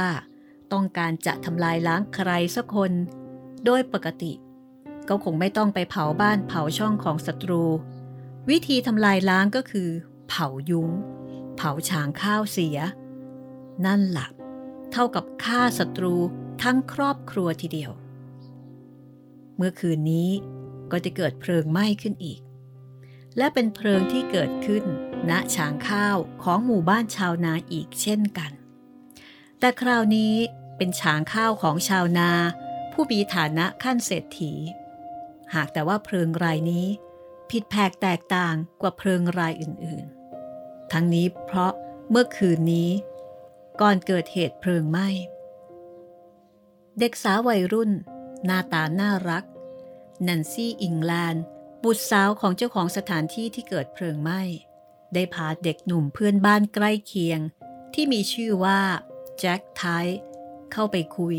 [0.72, 2.92] ต้องการจะทำลายล้างใครสักคน
[3.64, 4.32] โดยปกติ
[5.08, 7.64] ก็คงไม่ต้องไปเผาบ้านเผาช่องของศัตรู
[8.50, 9.88] วิธีทำลายล้างก็คือ
[10.28, 10.90] เผายุง้ง
[11.56, 12.78] เผาฉางข้าวเสีย
[13.86, 14.28] นั่นหละ
[14.92, 16.14] เท่ากับฆ่าศัตรู
[16.62, 17.90] ทั้งครอบครัวทีเดียว
[19.56, 20.30] เมื่อคืนนี้
[20.92, 22.40] ก็จะเกิดเพลิงไหม้ขึ้นอีก
[23.36, 24.84] และเป็นเพลิงที่เกิดขึ้น
[25.30, 28.52] ณฉางข้าวของหมู่บ้านชาวนาอีกเช่นกัน
[29.58, 30.34] แต่คราวนี้
[30.76, 32.30] เป็นฉางข้าวของชาวนา
[32.92, 34.52] ผู้มีฐานะขั้นเศรษฐี
[35.54, 36.86] หากแต่ว่าเพลิงรายนี้
[37.50, 41.72] ผิดแผกแตกต่างกว่าเพลิงรายอื่นๆ ทั้งนี้เพราะ
[42.10, 42.90] เมื่อคืนนี้
[43.80, 45.08] ก่อนเกิดเหตุเพลิงไหม้
[47.00, 47.90] เด็กสาววัยรุ่น
[48.44, 49.44] หน้าตาน่ารัก
[50.26, 51.44] นันซี่อิงแลนด์
[51.82, 54.40] บุตรสาวของเจ้าของสถานที่ที่เกิดเพลิงไหม้
[55.14, 57.40] ได้พาเด็กหนุ่มเพื่อนบ้านใกล้เคียง
[57.94, 58.80] ที่มีชื่อว่า
[59.38, 59.82] แจ็คไท
[60.72, 61.36] เข้าไปคุย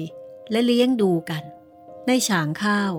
[0.52, 1.44] และเลี้ยงดูกัน
[2.08, 2.92] ในฉางข้าว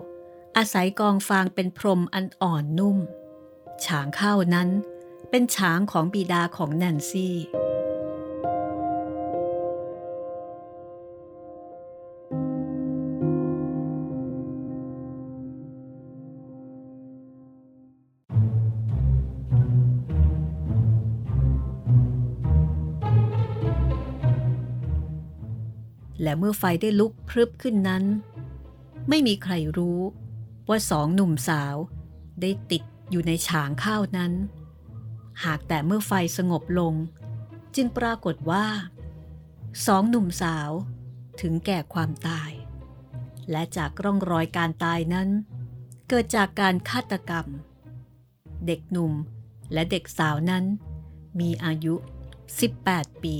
[0.56, 2.98] อาศัยกองฟางเป็นพรมอันอ่อนนุ่ม
[3.84, 4.68] ฉางข้าวนั้น
[5.30, 7.36] เป็นช้างของบิดาของแนนซี่
[26.22, 28.04] และเมื่อไฟได้ลุกพรึบขึ้นนั้น
[29.08, 30.00] ไม่มีใครรู้
[30.68, 31.76] ว่าสองหนุ่มสาว
[32.40, 34.32] ได้ติดอยู่ในฉางข้าวนั้น
[35.44, 36.94] หากแต่เมื่อไฟสงบลง
[37.76, 38.66] จึงปรากฏว่า
[39.86, 40.70] สองหนุ่มสาว
[41.40, 42.52] ถึงแก่ความตาย
[43.50, 45.28] และจากร่องรอยการตายนั้น
[46.08, 47.46] เกิดจากการฆาตกรรม
[48.66, 49.12] เด็กหนุ่ม
[49.72, 50.64] และเด็กสาวนั้น
[51.40, 51.94] มีอายุ
[52.60, 53.36] 18 ปี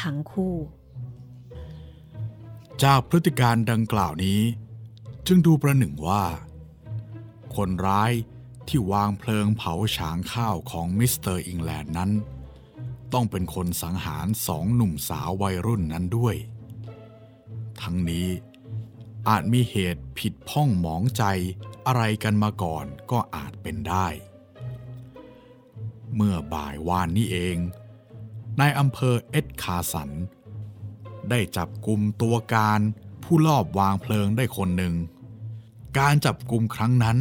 [0.00, 0.54] ทั้งคู่
[2.88, 4.40] จากพฤติการณ์ดังกล่าวนี้
[5.26, 6.24] จึงดูประหนึ่งว่า
[7.56, 8.12] คนร้าย
[8.68, 12.10] ที่วางเพลิงเผาฉางข้าวของมิสเตอร์อิงแลนด์นั้น
[13.12, 16.36] ต้องเป็นคนสังหารสองหนุ่มสาววัยรุ่นนั้นด้วย
[17.80, 18.28] ทั้งนี้
[19.28, 21.24] อาจมีเหตุผิดพ้องหมองใจ
[21.86, 24.06] อะไรกันมาก่อนก็อาจเป็นได้
[26.14, 27.56] เมื่อบ่ายวานนี้เอง
[28.60, 30.10] นายอำเภอเอ็ดคาสัน
[31.30, 32.80] ได้จับกลุ่มตัวการ
[33.24, 34.94] ผู้ลอบวางเพลิงได้คนหนึ่ง
[35.98, 37.18] การจับกลุ่มครั้งนั้น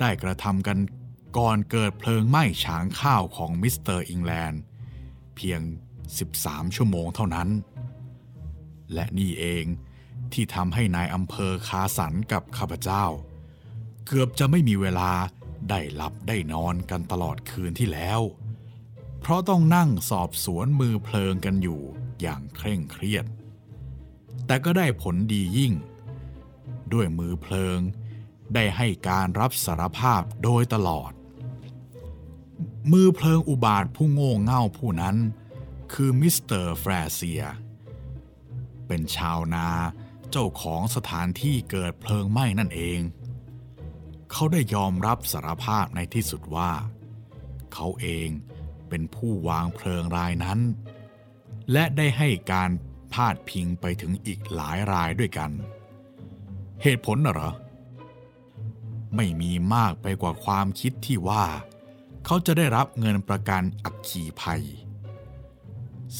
[0.00, 0.78] ได้กระทำกัน
[1.38, 4.60] ก่อนเกิดเพลิงไหม้ฉางข้าวของมิสเตอร์อิงแลนด์
[5.36, 5.60] เพียง
[6.18, 7.48] 13 ชั่วโมงเท่านั้น
[8.92, 9.64] และนี่เอง
[10.32, 13.04] ที่ทำให้นายอำเภอคาสันกับข้าพเจ้า
[14.06, 15.10] เกือบจะไม่มีเวลา
[15.70, 18.20] ได้หลับได้นอนกันตลอดคืนที่แล้ว
[19.20, 21.82] เพราะต้องนั่งสอบสวนมือเพลิงกันอยู่
[22.22, 23.24] อย่างเคร่งเครียด
[24.46, 25.72] แต่ก็ได้ผลดียิ่ง
[26.92, 27.78] ด้วยมือเพลิง
[28.54, 31.12] ได้ให้การรับสารภาพโดยตลอด
[32.92, 35.16] มือเพลิงอุบาทผู้โง่เง่าผู้นั้น
[35.92, 37.42] คือมิสเตอร์แฟรเซีย
[38.86, 39.68] เป็นชาวนา
[40.30, 43.00] เจ้าของสถานที่เกิดเพลิงไหม้นั่นเอง
[44.30, 46.72] เขาได้ยอมรับสารภาพในที่สุดว่า
[47.74, 48.28] เขาเอง
[48.88, 50.58] เป็นผู้วางเพลิงรายนั้น
[51.72, 52.70] และได้ให้การ
[53.12, 55.50] พาดพิงไปถึงอีกหลายรายด้วยกัน
[56.82, 57.52] เหตุผลน่ะเหรอ
[59.16, 61.44] ไม่มีมากไปกว่าความคิดที่ว่า
[62.24, 64.62] เขาจะได้รับเงินประกันอักขีภัย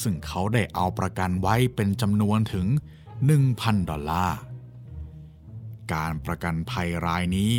[0.00, 2.66] ซึ่งเขาได้เอาประกันไว้เป็นจำนวนถึง
[3.28, 4.38] 1,000 ดอลลาร์
[5.92, 7.54] การประกันภัยรายนี้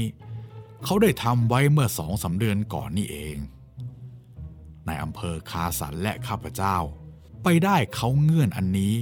[0.83, 3.37] เขาได้ทำไว้เมื่อสองสาเดือนก่อนนี่เอง
[4.85, 6.77] ในอำเภอคาสันและข้าพเจ้า
[7.47, 8.95] ไปได้เขาเงื่อนอันนี้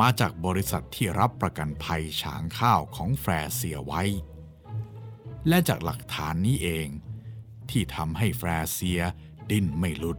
[0.00, 4.02] มาจากบริษัทที่รับประกันภัยฉางข้าวของแฟร์เซียไว้
[5.48, 6.88] และจากหลักฐานนี้เอง
[7.70, 9.02] ที่ทำให้แฟร์เซีย
[9.50, 10.18] ดิ้นไม่หลุด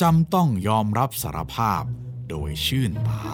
[0.00, 1.82] จำต้องยอมรับสารภาพ
[2.28, 3.24] โดยชื่นตา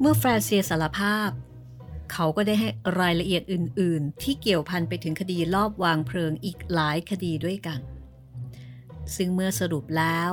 [0.00, 1.30] เมื่อแฟรเซียสารภาพ
[2.12, 2.68] เขาก็ได้ให้
[3.00, 7.80] รายละเอียดอื่น ๆ ที่เกี่ยวพันไปถึงคดีลอบวางเพลิงอีกหลายคดีด้วยกัน
[9.16, 10.32] ซึ่งเมื่อสรุปแล้ว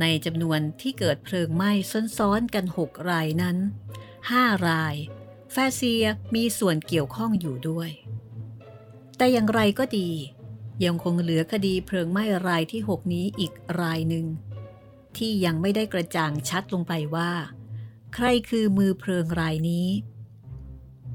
[0.00, 1.72] ในจำนวนที่เกิดเพลิงไหม้
[2.18, 3.56] ซ้อนๆกัน 6 รายนั้น
[4.10, 4.94] 5 ราย
[5.52, 6.04] แฟเซีย
[6.34, 7.90] มีส่วนเกี่ยวข้องอยู่ด้วย
[9.16, 10.10] แต่อย่างไรก็ดี
[10.84, 14.26] ยังคงเหลือคดีเพลิงไหม้รายที่ 6 นี้อีกรายหนึ่ง
[15.16, 17.32] ที่ยังไม่ได้กระจ่างชัดลงไปว่า
[18.14, 19.88] ใครคือมือเพลิงรายนี้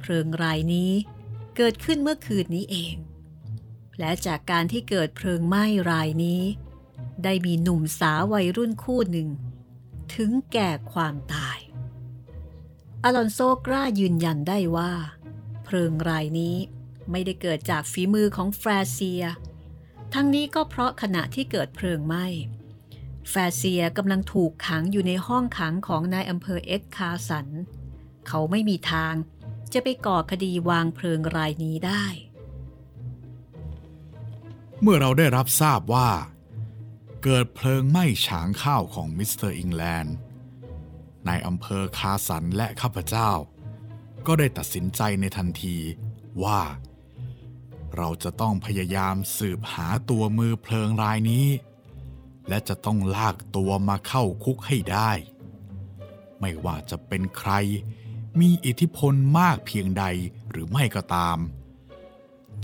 [0.04, 0.92] เพลิงรายนี้
[1.58, 2.96] เกิดขึ้นเมื่อคืนนี้เอง
[4.00, 6.42] และจากการที่เกิดเพลิงไหม้รายนี้
[7.24, 9.30] ได้มีหนุ่มสาววัยรุ่นคู่หนึ่ง
[10.16, 11.60] ถึงแก่ความตาย
[13.04, 14.92] อลอนโซกล้ายืนยันได้ว่า
[15.64, 16.56] เพลิงรายนี้
[17.12, 19.24] ไม่ได้เกิดจากฝีมือของแฟรเซีย
[20.14, 22.26] ทั้งนี้ก็เพราะขณะที่เกิดเพลิงไหม้
[23.30, 27.48] แฟรเซียกำลังถูกขังอยู่ในห้องขังของนายอำเภอเอ็ดคาสัน
[28.28, 29.14] เขาไม่มีทาง
[29.74, 32.06] จะไปก่อคดีวางเพลิงรายนี้ได้
[34.82, 36.10] เมื่อเราได้รับทราบว่า
[37.24, 40.16] เกิดเพลิงไหม้ฉางข้าวของมิสเตอร์อิงแลนด์
[41.28, 43.32] นายอำเภอคาสันและข้าพเจ้า
[44.28, 45.78] ก็ได้ตัดสินใจในทันที
[46.44, 46.62] ว่า
[47.98, 51.48] เราจะต้องพยายามสืบหาตัวมือเพลิงรายนี้
[52.50, 55.12] และจะต้องลากตัวมาเข้าคุกให้ได้
[56.40, 57.52] ไม่ว่าจะเป็นใคร
[58.40, 60.04] มีอิทธิพลมากเพียงใด
[60.50, 61.38] หรือไม่ก็ตาม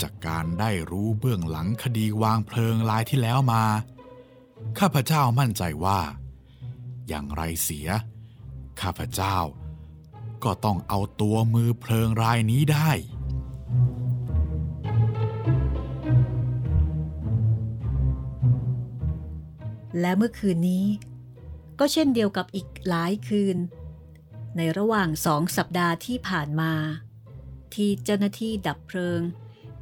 [0.02, 3.64] จากการได้รู้เบื้องหลังคดีวางเพลิงรายที่แล้วมา
[4.80, 6.00] ข้าพเจ้ามั่นใจว่า
[7.08, 7.88] อย่างไรเสีย
[8.82, 9.38] ข้าพเจ้า
[10.44, 12.92] ก็ต้องเอาตัวมือเพลิงรายนี้ได้
[20.00, 20.86] และเมื่อคืนนี้
[21.80, 23.58] ก็เช่นเดียวกับอีกหลายคืน
[24.58, 26.74] ในระหว่างสองสัปดาห์ที่ผ่านมา
[27.74, 29.22] ที่เจ้าหน้าที่ดับเพลิง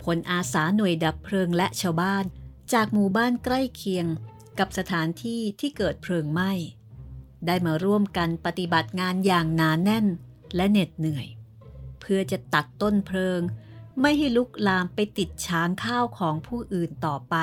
[0.03, 2.25] พลอาสาหน่วยดับเพลิงและชาวบ้าน
[2.73, 4.05] จากหมู่บ้านใกล้เคียง
[4.59, 6.51] กับสถานที่ที่เกิดเพลิงไหม้
[7.45, 10.05] ได้มาร่วมกันปฏิบัติงานอย่างหนานแน่น
[10.55, 11.27] และเหน็ดเหนื่อย
[11.99, 13.41] เพื่อจะตัดต้นเพลิง
[14.01, 17.35] ไม่ให้ลุกลามไปติดช้างข้าวของผู้อื่นต่อไป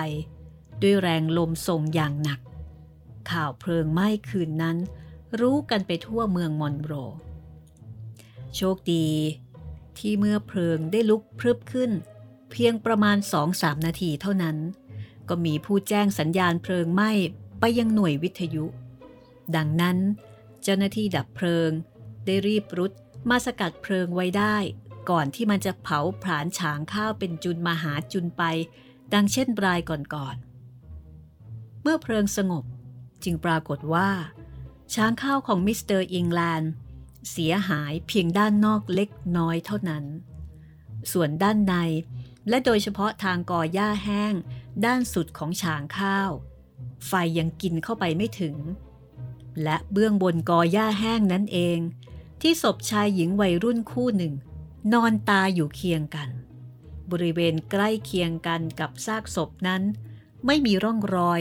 [0.83, 2.41] ด้วยแรงลมส่งอย่างหนัก
[3.31, 4.77] ข่าวเพลิงไหม้คืนนั้น
[5.41, 6.93] รู้กันไปทั่วเมืองมอนโร
[8.57, 9.09] โชคดี
[9.99, 11.91] ที่เมื่อเพลิงได้ลุกพรึบขึ้น
[12.51, 13.17] เพียงประมาณ
[13.51, 14.57] 2-3นาทีเท่านั้น
[15.29, 17.11] ก็มีผู้แจ้งสัญญาณเพลิงไหม้
[17.61, 18.65] ไปยังหน่วยวิทยุ
[19.57, 19.99] ดังนั้น
[20.63, 21.71] เจ้าหน้าที่ดับเพลิง
[22.27, 22.93] ได้รีบรุด
[23.29, 24.57] มาสกัดเพลิงไว้ได้
[25.11, 28.43] ก่อนที่มันจะเผาผลาญฉางข้าวเป็นจุนมาหาจุนไป
[29.15, 32.65] ดังเช่นรายก่อนๆเมื่อเพลิงสงบ
[33.25, 34.09] จึงปรากฏว่า
[34.93, 36.73] ฉางข้าวของมิสเตอร์อิงแลนด์
[37.31, 40.05] เสียหายเพียงด้านนอกเล็กน้อยเท่านั้น
[41.13, 41.75] ส่วนด้านใน
[42.49, 44.35] และโดยเฉพาะทางกองหญ้าแห้ง
[44.85, 46.31] ด้านสุดของฉางข้าว
[47.07, 48.57] ไฟยังกินเข้าไปไม่ถึง
[49.63, 51.79] และเบื้องบนกองหญ้าแห้งนั้นเอง
[52.41, 54.35] ที่ศพชายหญิงวัยรุ่นคู่หนึ่ง
[54.93, 56.29] นอนตาอยู่เคียงกัน
[57.11, 59.83] บริเวณใกล้เคียงกันกับซากศพนั้น
[60.47, 61.41] ไม่มีร่องรอย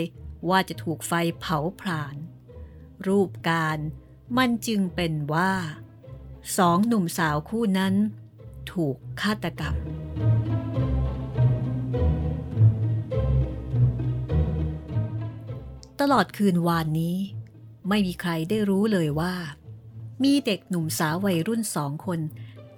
[0.49, 2.15] ว่าจะถูกไฟเผาผลาญ
[3.07, 3.77] รูปการ
[4.37, 5.51] มันจึงเป็นว่า
[6.57, 7.93] สองหนุ่มสาวคู่นั้น
[8.71, 9.75] ถูกฆาตกรรม
[15.99, 17.17] ตลอดคืนวานนี้
[17.89, 19.33] ไม่มีใครได้รู้เลยว่า
[20.23, 22.19] มีเด็กหนุ่มสาววัยรุ่นสองคน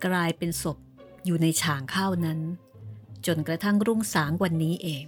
[0.06, 0.78] กลายเป็นศพ
[1.26, 2.40] อยู่ในฉางข้าวนั้น
[3.26, 5.06] จนกระทั่งรุ่งสางวันนี้เอง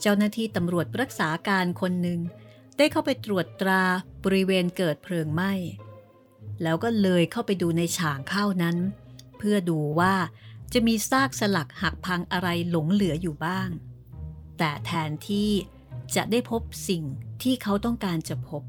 [0.00, 2.20] เจ้าหน้าที่ตำรวจรักษาการคนหนึ่ง
[2.76, 3.82] ได้เข้าไปตรวจตรา
[4.24, 5.52] บริเวณเกิดเพลิงไหม้
[6.62, 8.76] แล้วก็เลยเข้าไปดูในฉางข้าวนั้น
[9.38, 10.14] เพื่อดูว่า
[10.72, 13.68] จะมีซากสลักหักพังอะไรหลงเหลืออยู่บ้าง
[14.58, 15.50] แต่แทนที่
[16.14, 17.02] จะได้พบสิ่ง
[17.42, 18.62] ที่เขาต้องการจะพบ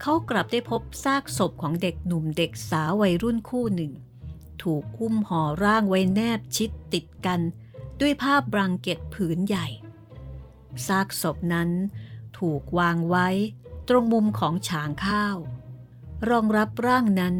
[0.00, 3.92] เขากลับได้พบซากศพของเด็กหนุ่มเด็กสาววัยรุ่นคู่หนึ่ง
[4.62, 7.40] ถูกอุ้มห่อร่างไว้แนบชิดติดกัน
[8.00, 9.66] ด้วยผ้าบรังเก็ตผืนใหญ่
[10.86, 11.70] ซากศพนั้น
[12.38, 13.28] ถูกวางไว้
[13.88, 15.36] ตรงมุมของฉางข้าว
[16.28, 17.36] รองรับร่างนั้น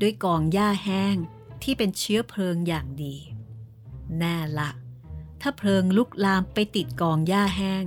[0.00, 1.16] ด้วยกองหญ้าแห้ง
[1.62, 3.16] ที่เป็นเชื้อเพลิงอย่างดี
[4.18, 4.70] แน่ละ
[5.40, 7.84] ถ้าเพลิงลุกลามไปติดกองหญ้าแห้ง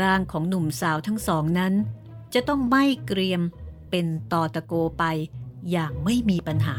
[0.00, 1.74] ร่างของหนุ่มสาวทั้งสองนั้น
[2.34, 3.42] จะต้องไหม้เกรียม
[3.90, 5.04] เป็นตอตะโกไป
[5.70, 6.76] อย่างไม่มีปัญหา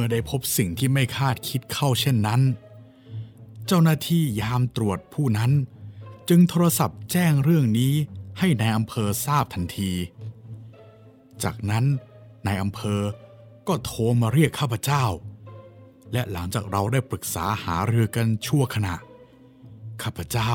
[0.00, 2.40] มื่อได้พบสิ่งที่ไม่คาดคิดเข้าเช่นนั้น
[3.66, 5.52] เจ้าหน้าที่ยามตรวจผู้นั้น
[6.28, 7.94] จึงโทรศัพท์แจ้งเรื่องนี้
[8.38, 9.92] ให้ในายอำเภอทราบทันที
[11.42, 11.84] จากนั้น
[12.46, 13.00] นายอำเภอ
[13.68, 15.04] ก็โทรมาเรียกข้าพเจ้า
[16.12, 18.94] และหลังจากเราได้ปรึกษาหารือกันชั่วขณะ
[20.02, 20.52] ข้าพเจ้า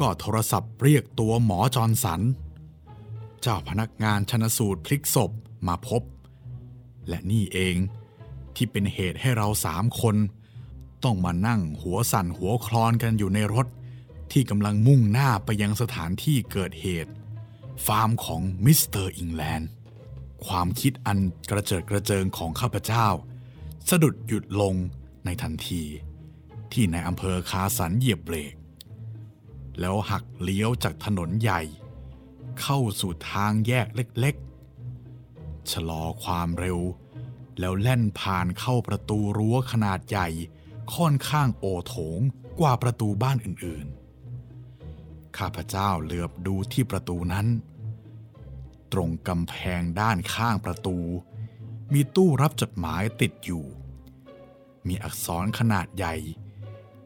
[0.00, 2.20] ก็โทรศัพท์เรียกตัวหมอจอร์นสัน
[3.42, 5.30] เจ้าพนักงานชนสูตรพลิกศพ
[5.66, 6.02] มาพบ
[7.08, 7.76] และนี่เอง
[8.56, 10.16] ที่เป็นเหตุให้เราสามคน
[11.04, 13.66] ต้องมานั่งหัวสั่นหัวคลอนกันอยู่ในรถ
[14.32, 17.12] ที่กำลังมุ่งหน้าไปยังสถานที่เกิดเหตุ
[17.86, 19.68] ฟาร์มของมิสเตอร์อิงแลนด์
[20.46, 21.18] ความคิดอัน
[21.50, 23.06] กระเจิดกระเจิงของข้าพเจ้า
[23.88, 24.74] สะดุดหยุดลง
[25.24, 25.82] ในทันที
[26.72, 28.54] ที่นายอำเภอคาสันเหยียบเบรก
[29.80, 31.62] แล้วหักเลี้ยวจากถนนใหญ่
[32.60, 36.78] เข้าสู่ทางแยกเล็กๆ ชะลอความเร็ว
[37.58, 40.28] แล้วแล่นผ่านเข้าประตูรั้วขนาดใหญ่
[40.94, 42.20] ค่อนข้างโอโถง
[42.60, 47.46] กว่าประตูบ้านอื่นๆ ข้าพเจ้าเหลือบดูที่ประตูนั้น
[48.92, 50.98] ตรงกำแพงด้านข้างประตู
[51.92, 53.64] มีตู้รับจดหมายติดอยู่
[54.86, 56.14] มีอักษรขนาดใหญ่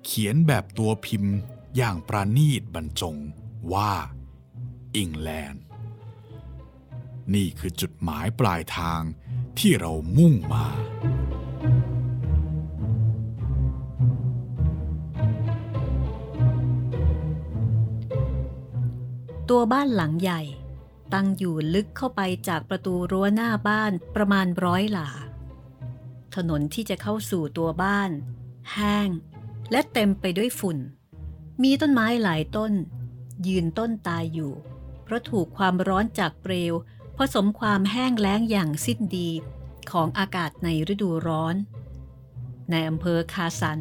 [0.04, 1.34] เขียนแบบตัวพิมพ์
[1.76, 3.16] อย่างประณีตบรรจง
[3.72, 3.92] ว่า
[4.96, 5.64] อิงแลนด์
[7.34, 9.02] นี่คือจุดหมายปลายทาง
[9.58, 10.66] ที่เรามุ่งมา
[19.48, 20.42] ตัวบ้านหลังใหญ่
[21.14, 25.08] ตั้งอยู่ลึกเข้าไปจากประตูรั้วหน้าบ้านประมาณร้อยหลา
[26.34, 28.10] ถนนที่จะเข้าสู่ตัวบ้าน
[28.72, 29.08] แห้ง
[29.70, 30.78] และเต็มไปด้วยฝุ่น
[31.62, 32.72] มีต้นไม้หลายต้น
[33.46, 34.52] ยืนต้นตายอยู่
[35.04, 36.74] เพราะถูกความร้อนจากเปลว
[37.18, 39.30] ผสมความแห้งแล้งอย่างสิ้นดี
[39.90, 41.56] ของอากาศในฤดูร้อน
[42.70, 43.80] ในอำเภอคาสัน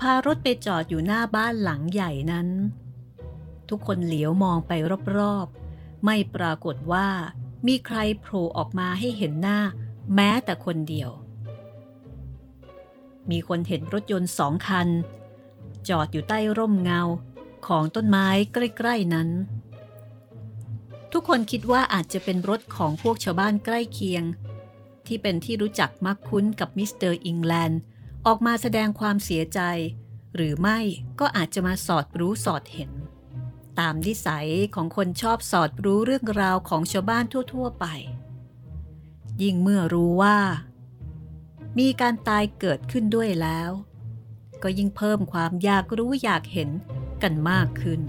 [0.00, 2.48] พารถไปจอดอยู่หน้าบ้านหลังใหญ่นั้น
[3.68, 4.72] ทุกคนเหลียวมองไป
[5.16, 7.08] รอบๆ ไม่ปรากฏว่า
[7.66, 9.58] มีใครโผล่ออกมาให้เห็นหน้า
[10.14, 11.10] แม้แต่คนเดียว
[13.30, 14.88] มีคนเห็นรถยนต์สองคัน
[15.88, 17.02] จอดอยู่ใต้ร่มเงา
[17.66, 19.28] ของต้นไม้ใกล้ ๆ นั้น
[21.12, 24.24] ทุกคนคิดว่าอาจจะเป็นรถของพวกชาวบ้านใกล้เคียง
[25.06, 27.80] ที่เป็นที่รู้จักมักคุ้นกับมิสเตอร์อิงแลนด์
[28.26, 29.60] ออกมาแสดงความเสียใจ
[30.34, 30.78] หรือไม่
[31.20, 32.90] ก็อาจจะมาสอดรู้สอดเห็น
[33.78, 37.86] ตามนิสัยของคนชอบสอดรู้เรื่องราวของชาวบ้านทั่ว ๆ ไป
[39.42, 40.38] ยิ่งเมื่อรู้ว่า
[41.78, 43.70] มีการตายเกิดขึ้นด้วยแล้ว
[44.62, 46.70] ก็ยิ่งเพิ่มความอยากรู้อยากเห็น
[47.22, 48.00] กันมากขึ้น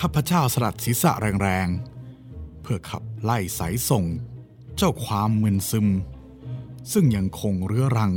[0.00, 4.04] ข้าพเจ้าสลัดศีรษะแรงๆ เพื่อขับไล่สายส่ง
[4.76, 5.88] เจ้าความมึนซึม
[6.92, 8.12] ซึ่งยังคงเรื้อรัง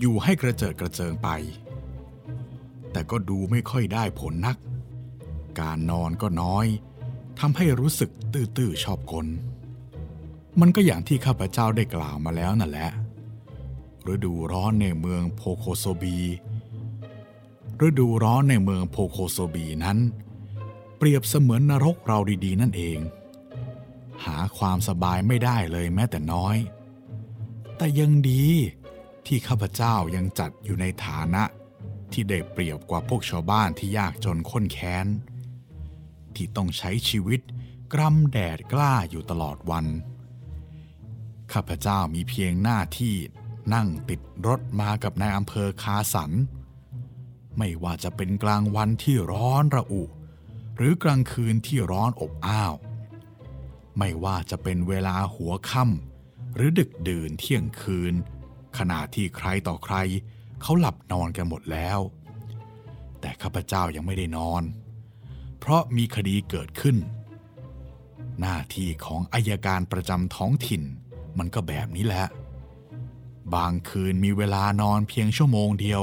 [0.00, 1.28] อยู่ให้กระเจิดกระเจิงไป
[2.92, 4.56] แต่ก็ดูไม่ค่อยได้ผลนัก
[5.60, 6.66] การนอนก็น้อย
[7.38, 9.26] ทำให้รู้สึกตื้อๆชอบกล
[10.60, 12.90] มันก็อย่างที่ข้าพเจ้าได้กล่าวมาแล้วนั่นแหละ
[14.12, 16.18] ฤดูร้อนในเมืองโพโคโซบี
[17.86, 19.98] ฤดูร้อนในเมืองโพโคโซบีนั้น
[20.96, 22.98] เปรียบเสมือนนรกเราดีๆ นั่นเอง
[24.24, 26.56] หาความสบายไม่ได้เลยแม้แต่น้อย
[27.76, 28.46] แต่ยังดี
[29.26, 31.42] ที่ข้าพเจ้ายังจัดอยู่ในฐานะ
[32.12, 35.06] ที่ได้เปรียบกว่าพวกชาวบ้านที่ยากจนข้นแค้น
[36.34, 37.40] ที่ต้องใช้ชีวิต
[37.92, 39.86] กรำแดดกล้าอยู่ตลอดวัน
[41.52, 43.14] ข้าพเจ้ามีเพียงหน้าที่
[43.74, 46.30] นั่งติดรถมากับนายอำเภอคาสัน
[47.58, 50.02] ไม่ว่าจะเป็นกลางวันที่ร้อนระอุ
[50.76, 52.74] หรือกลางคืนที่ร้อนอบอ้าว
[53.98, 58.14] ไม่ว่าจะเป็นเวลาหัวค่ำหรือดึกดื่นเที่ยงคืน
[58.78, 59.96] ขณะที่ใครต่อใคร
[60.62, 61.98] เขาหลับนอนกันหมดแล้ว
[63.20, 64.62] แต่ข้าพเจ้ายังไม่ได้นอน
[65.58, 66.96] เพราะมีคดีเกิดขึ้น
[68.40, 70.82] หน้าที่ของอายการประจำท้องถิ่น
[71.38, 72.26] มันก็แบบนี้แหละ
[73.54, 76.02] บางคืนมีเวลานอนเพียงชั่วโมงเดียว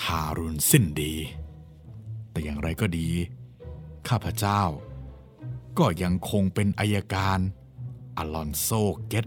[0.00, 1.14] ทารุณสิ้นดี
[2.30, 3.08] แต่อย่างไรก็ดี
[4.08, 4.62] ข้าพเจ้า
[5.78, 7.38] ก็ยังคงเป็นอายการ
[8.16, 8.68] อลอนโซ
[9.06, 9.26] เกต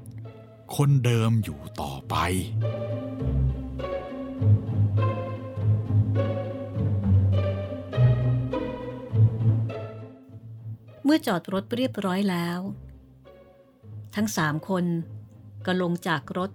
[0.76, 2.16] คนเดิมอยู่ต่อไป
[11.04, 12.60] เมื่อจอดรถเรียบร้อยแล้ว
[14.16, 14.86] ทั้งสามคน
[15.66, 16.52] ก็ลงจากรถ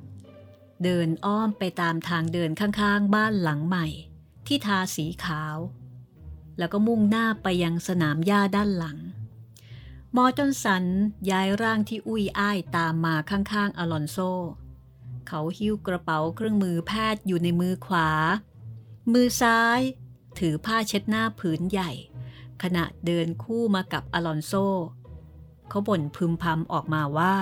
[0.85, 3.87] เดินอ้อมไปตามทางเดินข้างๆ บ้านหลังใหม่
[4.47, 5.57] ที่ทาสีขาว
[6.59, 8.99] แล้วก็มุ่งหน้าไปยังสนามหญ้าด้านหลัง
[10.17, 10.85] มอจอนสัน
[11.31, 14.19] ย้ายร่างที่อุ้ยอ้ายตามมาข้างๆอลอนโซ
[15.27, 18.11] เขาหิ้วกระเป๋าเครื่องมือแพทย์อยู่ในมือขวา
[19.13, 19.81] มือซ้าย
[20.39, 21.91] ถือผ้าเช็ดหน้าผืนใหญ่
[22.63, 24.53] ขณะเดินคู่มากับอลอนโซ
[25.69, 27.37] เขาบ่นพึมพำออกมาว่า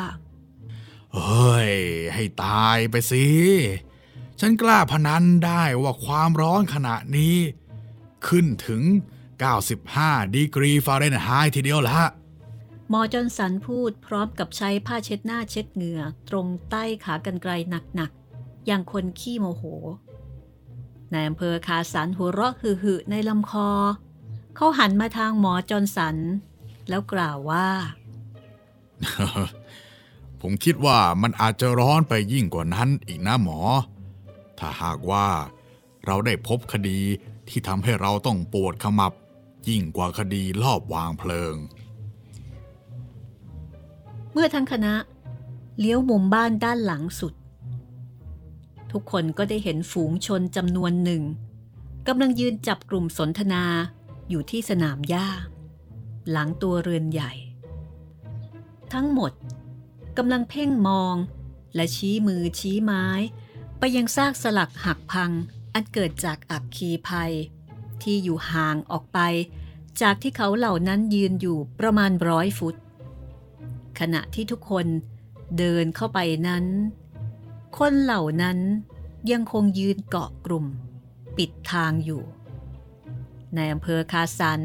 [1.15, 1.73] เฮ้ย
[2.15, 3.27] ให้ตายไปสิ
[4.41, 7.37] ฉันกล้าพนันได้ว่าความร้อนขณะนี้
[8.29, 8.83] ขึ้นถึง
[9.59, 12.01] 95 ดีกรีฟาเรนไฮต์ทีเดียวละ
[12.91, 17.53] หมอจอนสันพูดพร้อมกับใช้ผ้าเช็ดหน้าเช็ดเหงื่อ ตรงใต้ขากรรไกร
[17.95, 19.65] หนักๆ อย่างคนขี้โมโห
[21.13, 23.69] นายอำเภอคาสันหัวเราะหึ่ๆในลำคอ
[24.57, 26.17] เขาหันมาทางหมอจอนสัน
[26.89, 27.69] แล้วกล่าวว่า
[30.41, 33.61] ผมคิดว่ามันอาจจะร้อนไปยิ่งกว่านั้นอีกนะหมอ
[34.59, 35.27] ถ้าหากว่า
[36.07, 37.01] เราได้พบคดี
[37.49, 39.13] ที่ทำให้เราต้องปวดขมับ
[39.69, 41.57] ยิ่งกว่าคดีลอบวางเพลิง
[44.33, 44.95] เมื่อทั้งคณะ
[45.79, 47.35] เลี้ยวมุมบ้านด้านหลังสุด
[48.93, 51.23] ทุกคนก็ได้เห็นฝูงชนจำนวนหนึ่ง
[52.09, 53.65] กำลังยืนจับกลุ่มสนทนา
[54.29, 55.29] อยู่ที่สนามหญ้า
[56.31, 57.33] หลังตัวเรือนใหญ่
[58.93, 59.33] ทั้งหมด
[60.19, 61.15] กำลังเพ่งมอง
[61.75, 63.07] และชี้มือชี้ไม้
[63.79, 65.31] ไปยังซากสลักหักพัง
[65.79, 67.33] อันเกิดจากอักคีภัย
[68.03, 69.19] ที่อยู่ห่างออกไป
[70.01, 72.75] จากที่เขาเหล่านั้นยืนอยู่ประมาณร้อยฟุต
[73.99, 74.87] ขณะที่ทุกคน
[75.59, 76.19] เดินเข้าไป
[76.49, 76.65] นั้น
[77.79, 78.59] คนเหล่านั้น
[79.31, 80.67] ยังคงยืนเกาะกลุ่ม
[81.37, 82.23] ปิดทางอยู่
[83.55, 84.61] ในอำเภอคาสัน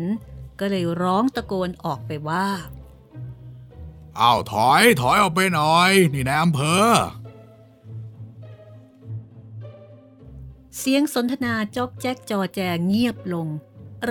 [0.60, 2.48] ก็เลยร้องตะโกนออกไปว่า
[4.20, 6.88] อ้าวถอยถอยออกไปหน่อย นี่นายอำเภอ
[10.78, 13.48] เสียงสนทนาจอกแจ๊กจอแจเงียบลง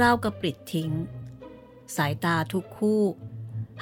[0.00, 0.90] ราวกับปลิดทิ้ง
[1.96, 3.02] สายตาทุกคู่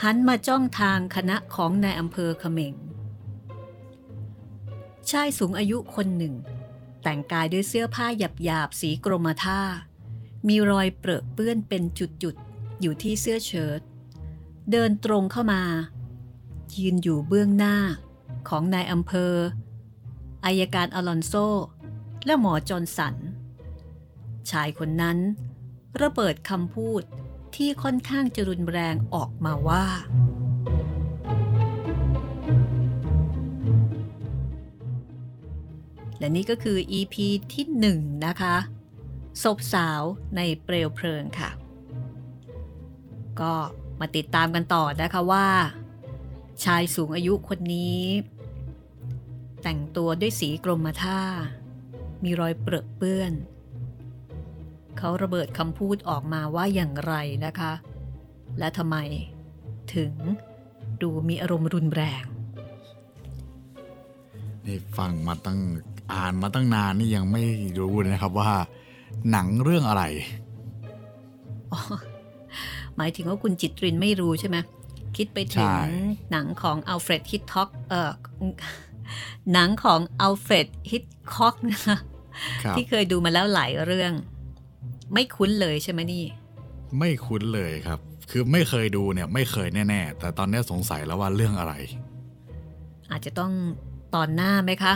[0.02, 2.74] หันมาจ้องทางคณะของนายอำเภอเขมง
[5.10, 6.34] ชายสูงอายุคนหนึ่ง
[7.02, 9.60] แต่งกายด้วยเสื้อผ้าหยาบๆสีกรมท่า
[10.48, 13.80] มีรอยเปรอะเปื้อนเป็นจุดๆ อยู่ที่เสื้อเชิ้ต
[14.70, 15.62] เดินตรงเข้ามา
[16.76, 17.76] ยืนอยู่เบื้องหน้า
[18.48, 19.34] ของนายอำเภอ
[20.44, 21.32] อายการอลอนโซ
[22.26, 23.14] และหมอจอนสัน
[24.50, 25.18] ชายคนนั้น
[26.02, 27.02] ระเบิดคำพูด
[27.56, 29.86] ที่ค่อนข้างจะรุนแรงออกมาว่า
[36.18, 37.14] และนี่ก็คือ EP
[37.52, 38.56] ที่หนึ่งนะคะ
[39.42, 40.02] ศพสาว
[40.36, 41.50] ในเปลวเพลิงค่ะ
[43.40, 43.54] ก็
[44.00, 45.48] มาติดตามกันต่อนะคะว่า
[46.64, 48.02] ชายสูงอายุคนนี้
[49.62, 51.20] แต่งตัวด้วยสีกรมท่า
[52.24, 53.32] มีรอยเปรอะเปื้อน
[54.98, 57.14] เขาระเบิดคำพูดออกมาว่าอย่างไร
[57.46, 57.72] นะคะ
[58.58, 58.96] และทำไม
[59.94, 60.12] ถึง
[61.02, 62.24] ดูมีอารมณ์รุนแรง
[64.66, 65.58] นี่ฟังมาตั้ง
[66.12, 67.42] อ่านมาตั้งนานนี่ยังไม่
[67.78, 68.50] รู้เลยนะครับว่า
[69.30, 70.02] หนังเรื่องอะไร
[72.96, 74.56] หมายถึงว่าคุณจิตรินไม่รู้ใช่ไหม
[75.16, 75.72] คิดไปถึใช่ง
[76.30, 78.12] หนังของอัลเฟรดฮิตคอกเออ
[79.52, 81.96] หนังของอัลเฟรดฮิตคอกนะคะ
[82.62, 84.12] ครับที่เคยดูมาแล้วหลายเรื่อง
[85.12, 86.24] ไม่คุ้นเลยใช่ไหมนี่
[86.98, 87.98] ไม่คุ้นเลยครับ
[88.30, 91.74] คือไม่เคยดูเนี่ยไม่เคยแน่ๆ แต่ตอนนี้สงสัยแล้วว่าเรื่องอะไร
[93.10, 93.52] อาจจะต้อง
[94.14, 94.94] ตอนหน้าไหมคะ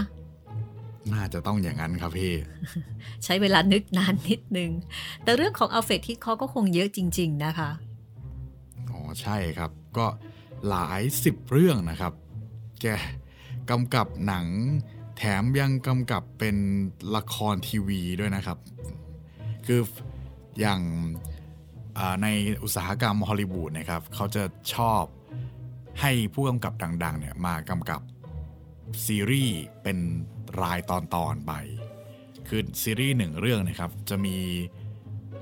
[1.13, 2.33] น่าจะต้องอย่างนั้นครับพี่
[3.25, 4.71] ใช้เวลานึกนานนิดนึง
[5.23, 7.71] แต่เรื่องของอัลเฟรดฮิตคอกก็คงเยอะจริง ๆ นะคะ
[8.91, 10.07] อ๋อใช่ครับก็
[10.69, 12.13] หลายสิบเรื่องนะครับ
[12.83, 12.87] แก
[13.71, 14.47] กำกับหนัง
[15.17, 16.57] แถมยังกำกับเป็น
[17.17, 18.59] ละครทีวีด้วยนะครับ
[19.67, 19.81] คือ
[20.61, 20.81] อย่าง
[22.23, 22.27] ใน
[22.63, 24.43] อุตสาหกรรมฮอลลีวูดนะครับเขาจะ
[24.75, 25.05] ชอบ
[26.01, 26.73] ให้ผู้กำกับ
[27.05, 28.01] ดังๆเนี่ยมากำกับ
[29.07, 29.99] ซีรีส์เป็น
[30.63, 31.53] รายตอนตอนๆไป
[32.49, 34.37] คือซีรีส์หนึ่งเรื่องนะครับ จะมี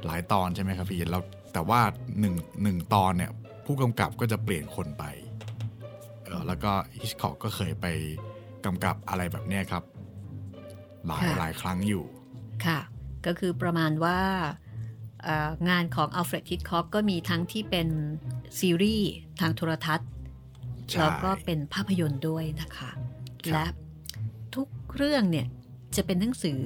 [0.05, 1.81] หลายตอนใช่ไหมครับพี่แล้วแต่ว่า
[2.21, 3.31] หนึ่งหนึ่งตอนเนี่ย
[3.67, 5.05] ผู้กำกับก็จะเปลี่ยนคนไป
[6.47, 7.87] แล้วก็ฮิชคอกก็เคยไป
[8.65, 9.85] กำกับอะไรแบบเนี้ยครับ
[11.07, 12.05] หลายค่ะหลายครั้งอยู่
[12.67, 12.81] ค่ะ
[13.27, 14.21] ก็คือประมาณว่า
[15.23, 17.89] เอ่องานของอัลเฟรดฮิตคอกก็มีทั้งที่เป็น
[18.59, 19.11] ซีรีส์
[19.41, 20.09] ทางโทรทัศน์
[20.91, 22.91] ใช่แล้วก็เป็นภาพยนตร์ด้วยนะคะ
[23.47, 23.65] ครับและ
[24.55, 25.47] ทุกเรื่องเนี่ย
[25.97, 26.61] จะเป็นหนังสือ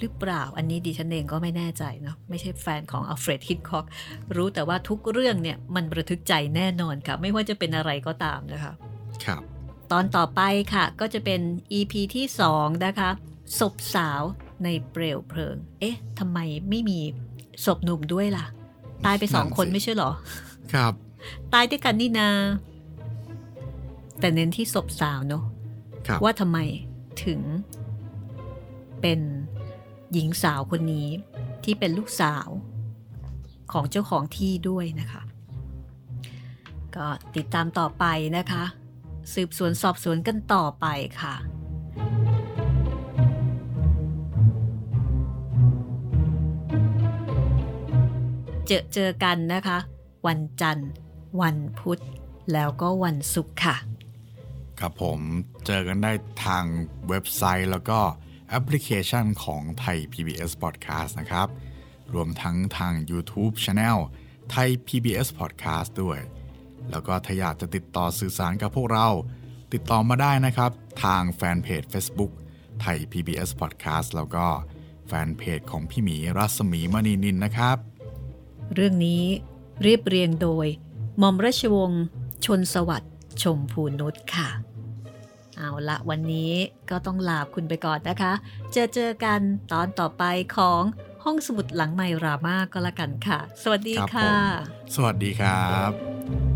[0.00, 3.84] หรือเปล่า อันนี้ดิฉันเองก็ไม่แน่ใจเนาะไม่ใช่แฟนของอัลเฟรดฮิตคอก
[4.36, 8.74] รู้แต่ว่าทุกเรื่องเนี่ยมันระทึกใจแน่นอนค่ะ ไม่ว่าจะเป็นอะไรก็ตามนะคะ
[9.24, 9.42] ครับ
[9.92, 10.40] ตอนต่อไป
[10.74, 11.40] ค่ะ ก็จะเป็น
[11.78, 13.10] EP ที่ 2 นะคะ
[13.58, 14.22] ศพสาว
[14.64, 16.38] ในเปลวเพลิง เอ๊ะทำไม
[16.70, 17.00] ไม่มี
[17.64, 18.46] ศพหนุ่มด้วยล่ะ
[19.06, 20.10] ตายไปสองนั่นสิคนไม่ใช่เหรอ
[20.72, 20.92] ครับ
[21.52, 22.30] ตายด้วยกันนี่นา
[24.20, 25.44] แต่เน้นที่ศพสาวเนาะ
[26.06, 26.58] ครับว่าทำไม
[27.24, 27.40] ถึง
[29.00, 29.20] เป็น
[30.12, 31.08] หญิงสาวคนนี้
[31.64, 32.46] ที่เป็นลูกสาว
[33.72, 35.22] ของเจ้าของที่ด้วยนะคะ
[36.96, 37.06] ก็
[37.36, 38.04] ติดตามต่อไป
[38.36, 38.64] นะคะ
[39.34, 40.86] สืบสวนสอบสวนกันต่อไป
[41.20, 41.34] ค่ะ
[48.66, 49.78] เจอเจอกันนะคะ
[50.26, 50.90] วันจันทร์
[51.40, 52.02] วันพุธ
[52.52, 53.76] แล้วก็วันศุกร์ค่ะ
[54.80, 55.20] ครับผม
[55.66, 56.12] เจอกันได้
[56.44, 56.64] ทาง
[57.08, 57.98] เว็บไซต์แล้วก็
[58.48, 61.48] แอปพลิเคชันของไทย PBS Podcast นะครับ
[62.14, 63.98] รวมทั้งทาง YouTube Channel
[64.50, 66.18] ไทย PBS Podcast ด้วย
[66.90, 69.08] แล้วก็ถ้าอยากจะติดต่อสื่อสารกับพวกเรา
[69.72, 70.70] ติดต่อมาได้นะครับ
[71.04, 72.32] ทางแฟนเพจ Facebook
[72.80, 74.46] ไทย PBS Podcast แล้วก็
[75.06, 77.76] แฟนเพจของพี่หมีรัศมีมณีนินนะครับ
[78.74, 79.24] เรื่องนี้
[79.82, 80.66] เรียบเรียงโดย
[81.18, 82.04] หม่อมราชวงศ์
[82.44, 83.12] ชนสวัสดิ์
[83.42, 84.48] ชมพูนุชค่ะ
[85.56, 86.52] เอาละวันนี้
[86.90, 88.32] ก็ต้องลาคุณไปก่อนนะคะ
[88.72, 89.40] เจอเจอกัน
[89.72, 90.24] ตอนต่อไป
[90.56, 90.82] ของ
[91.24, 94.36] ห้องสมุดหลังไมรามาก็แล้วกันค่ะ สวัสดีครับค่ะ
[94.82, 96.55] ผมสวัสดีครับ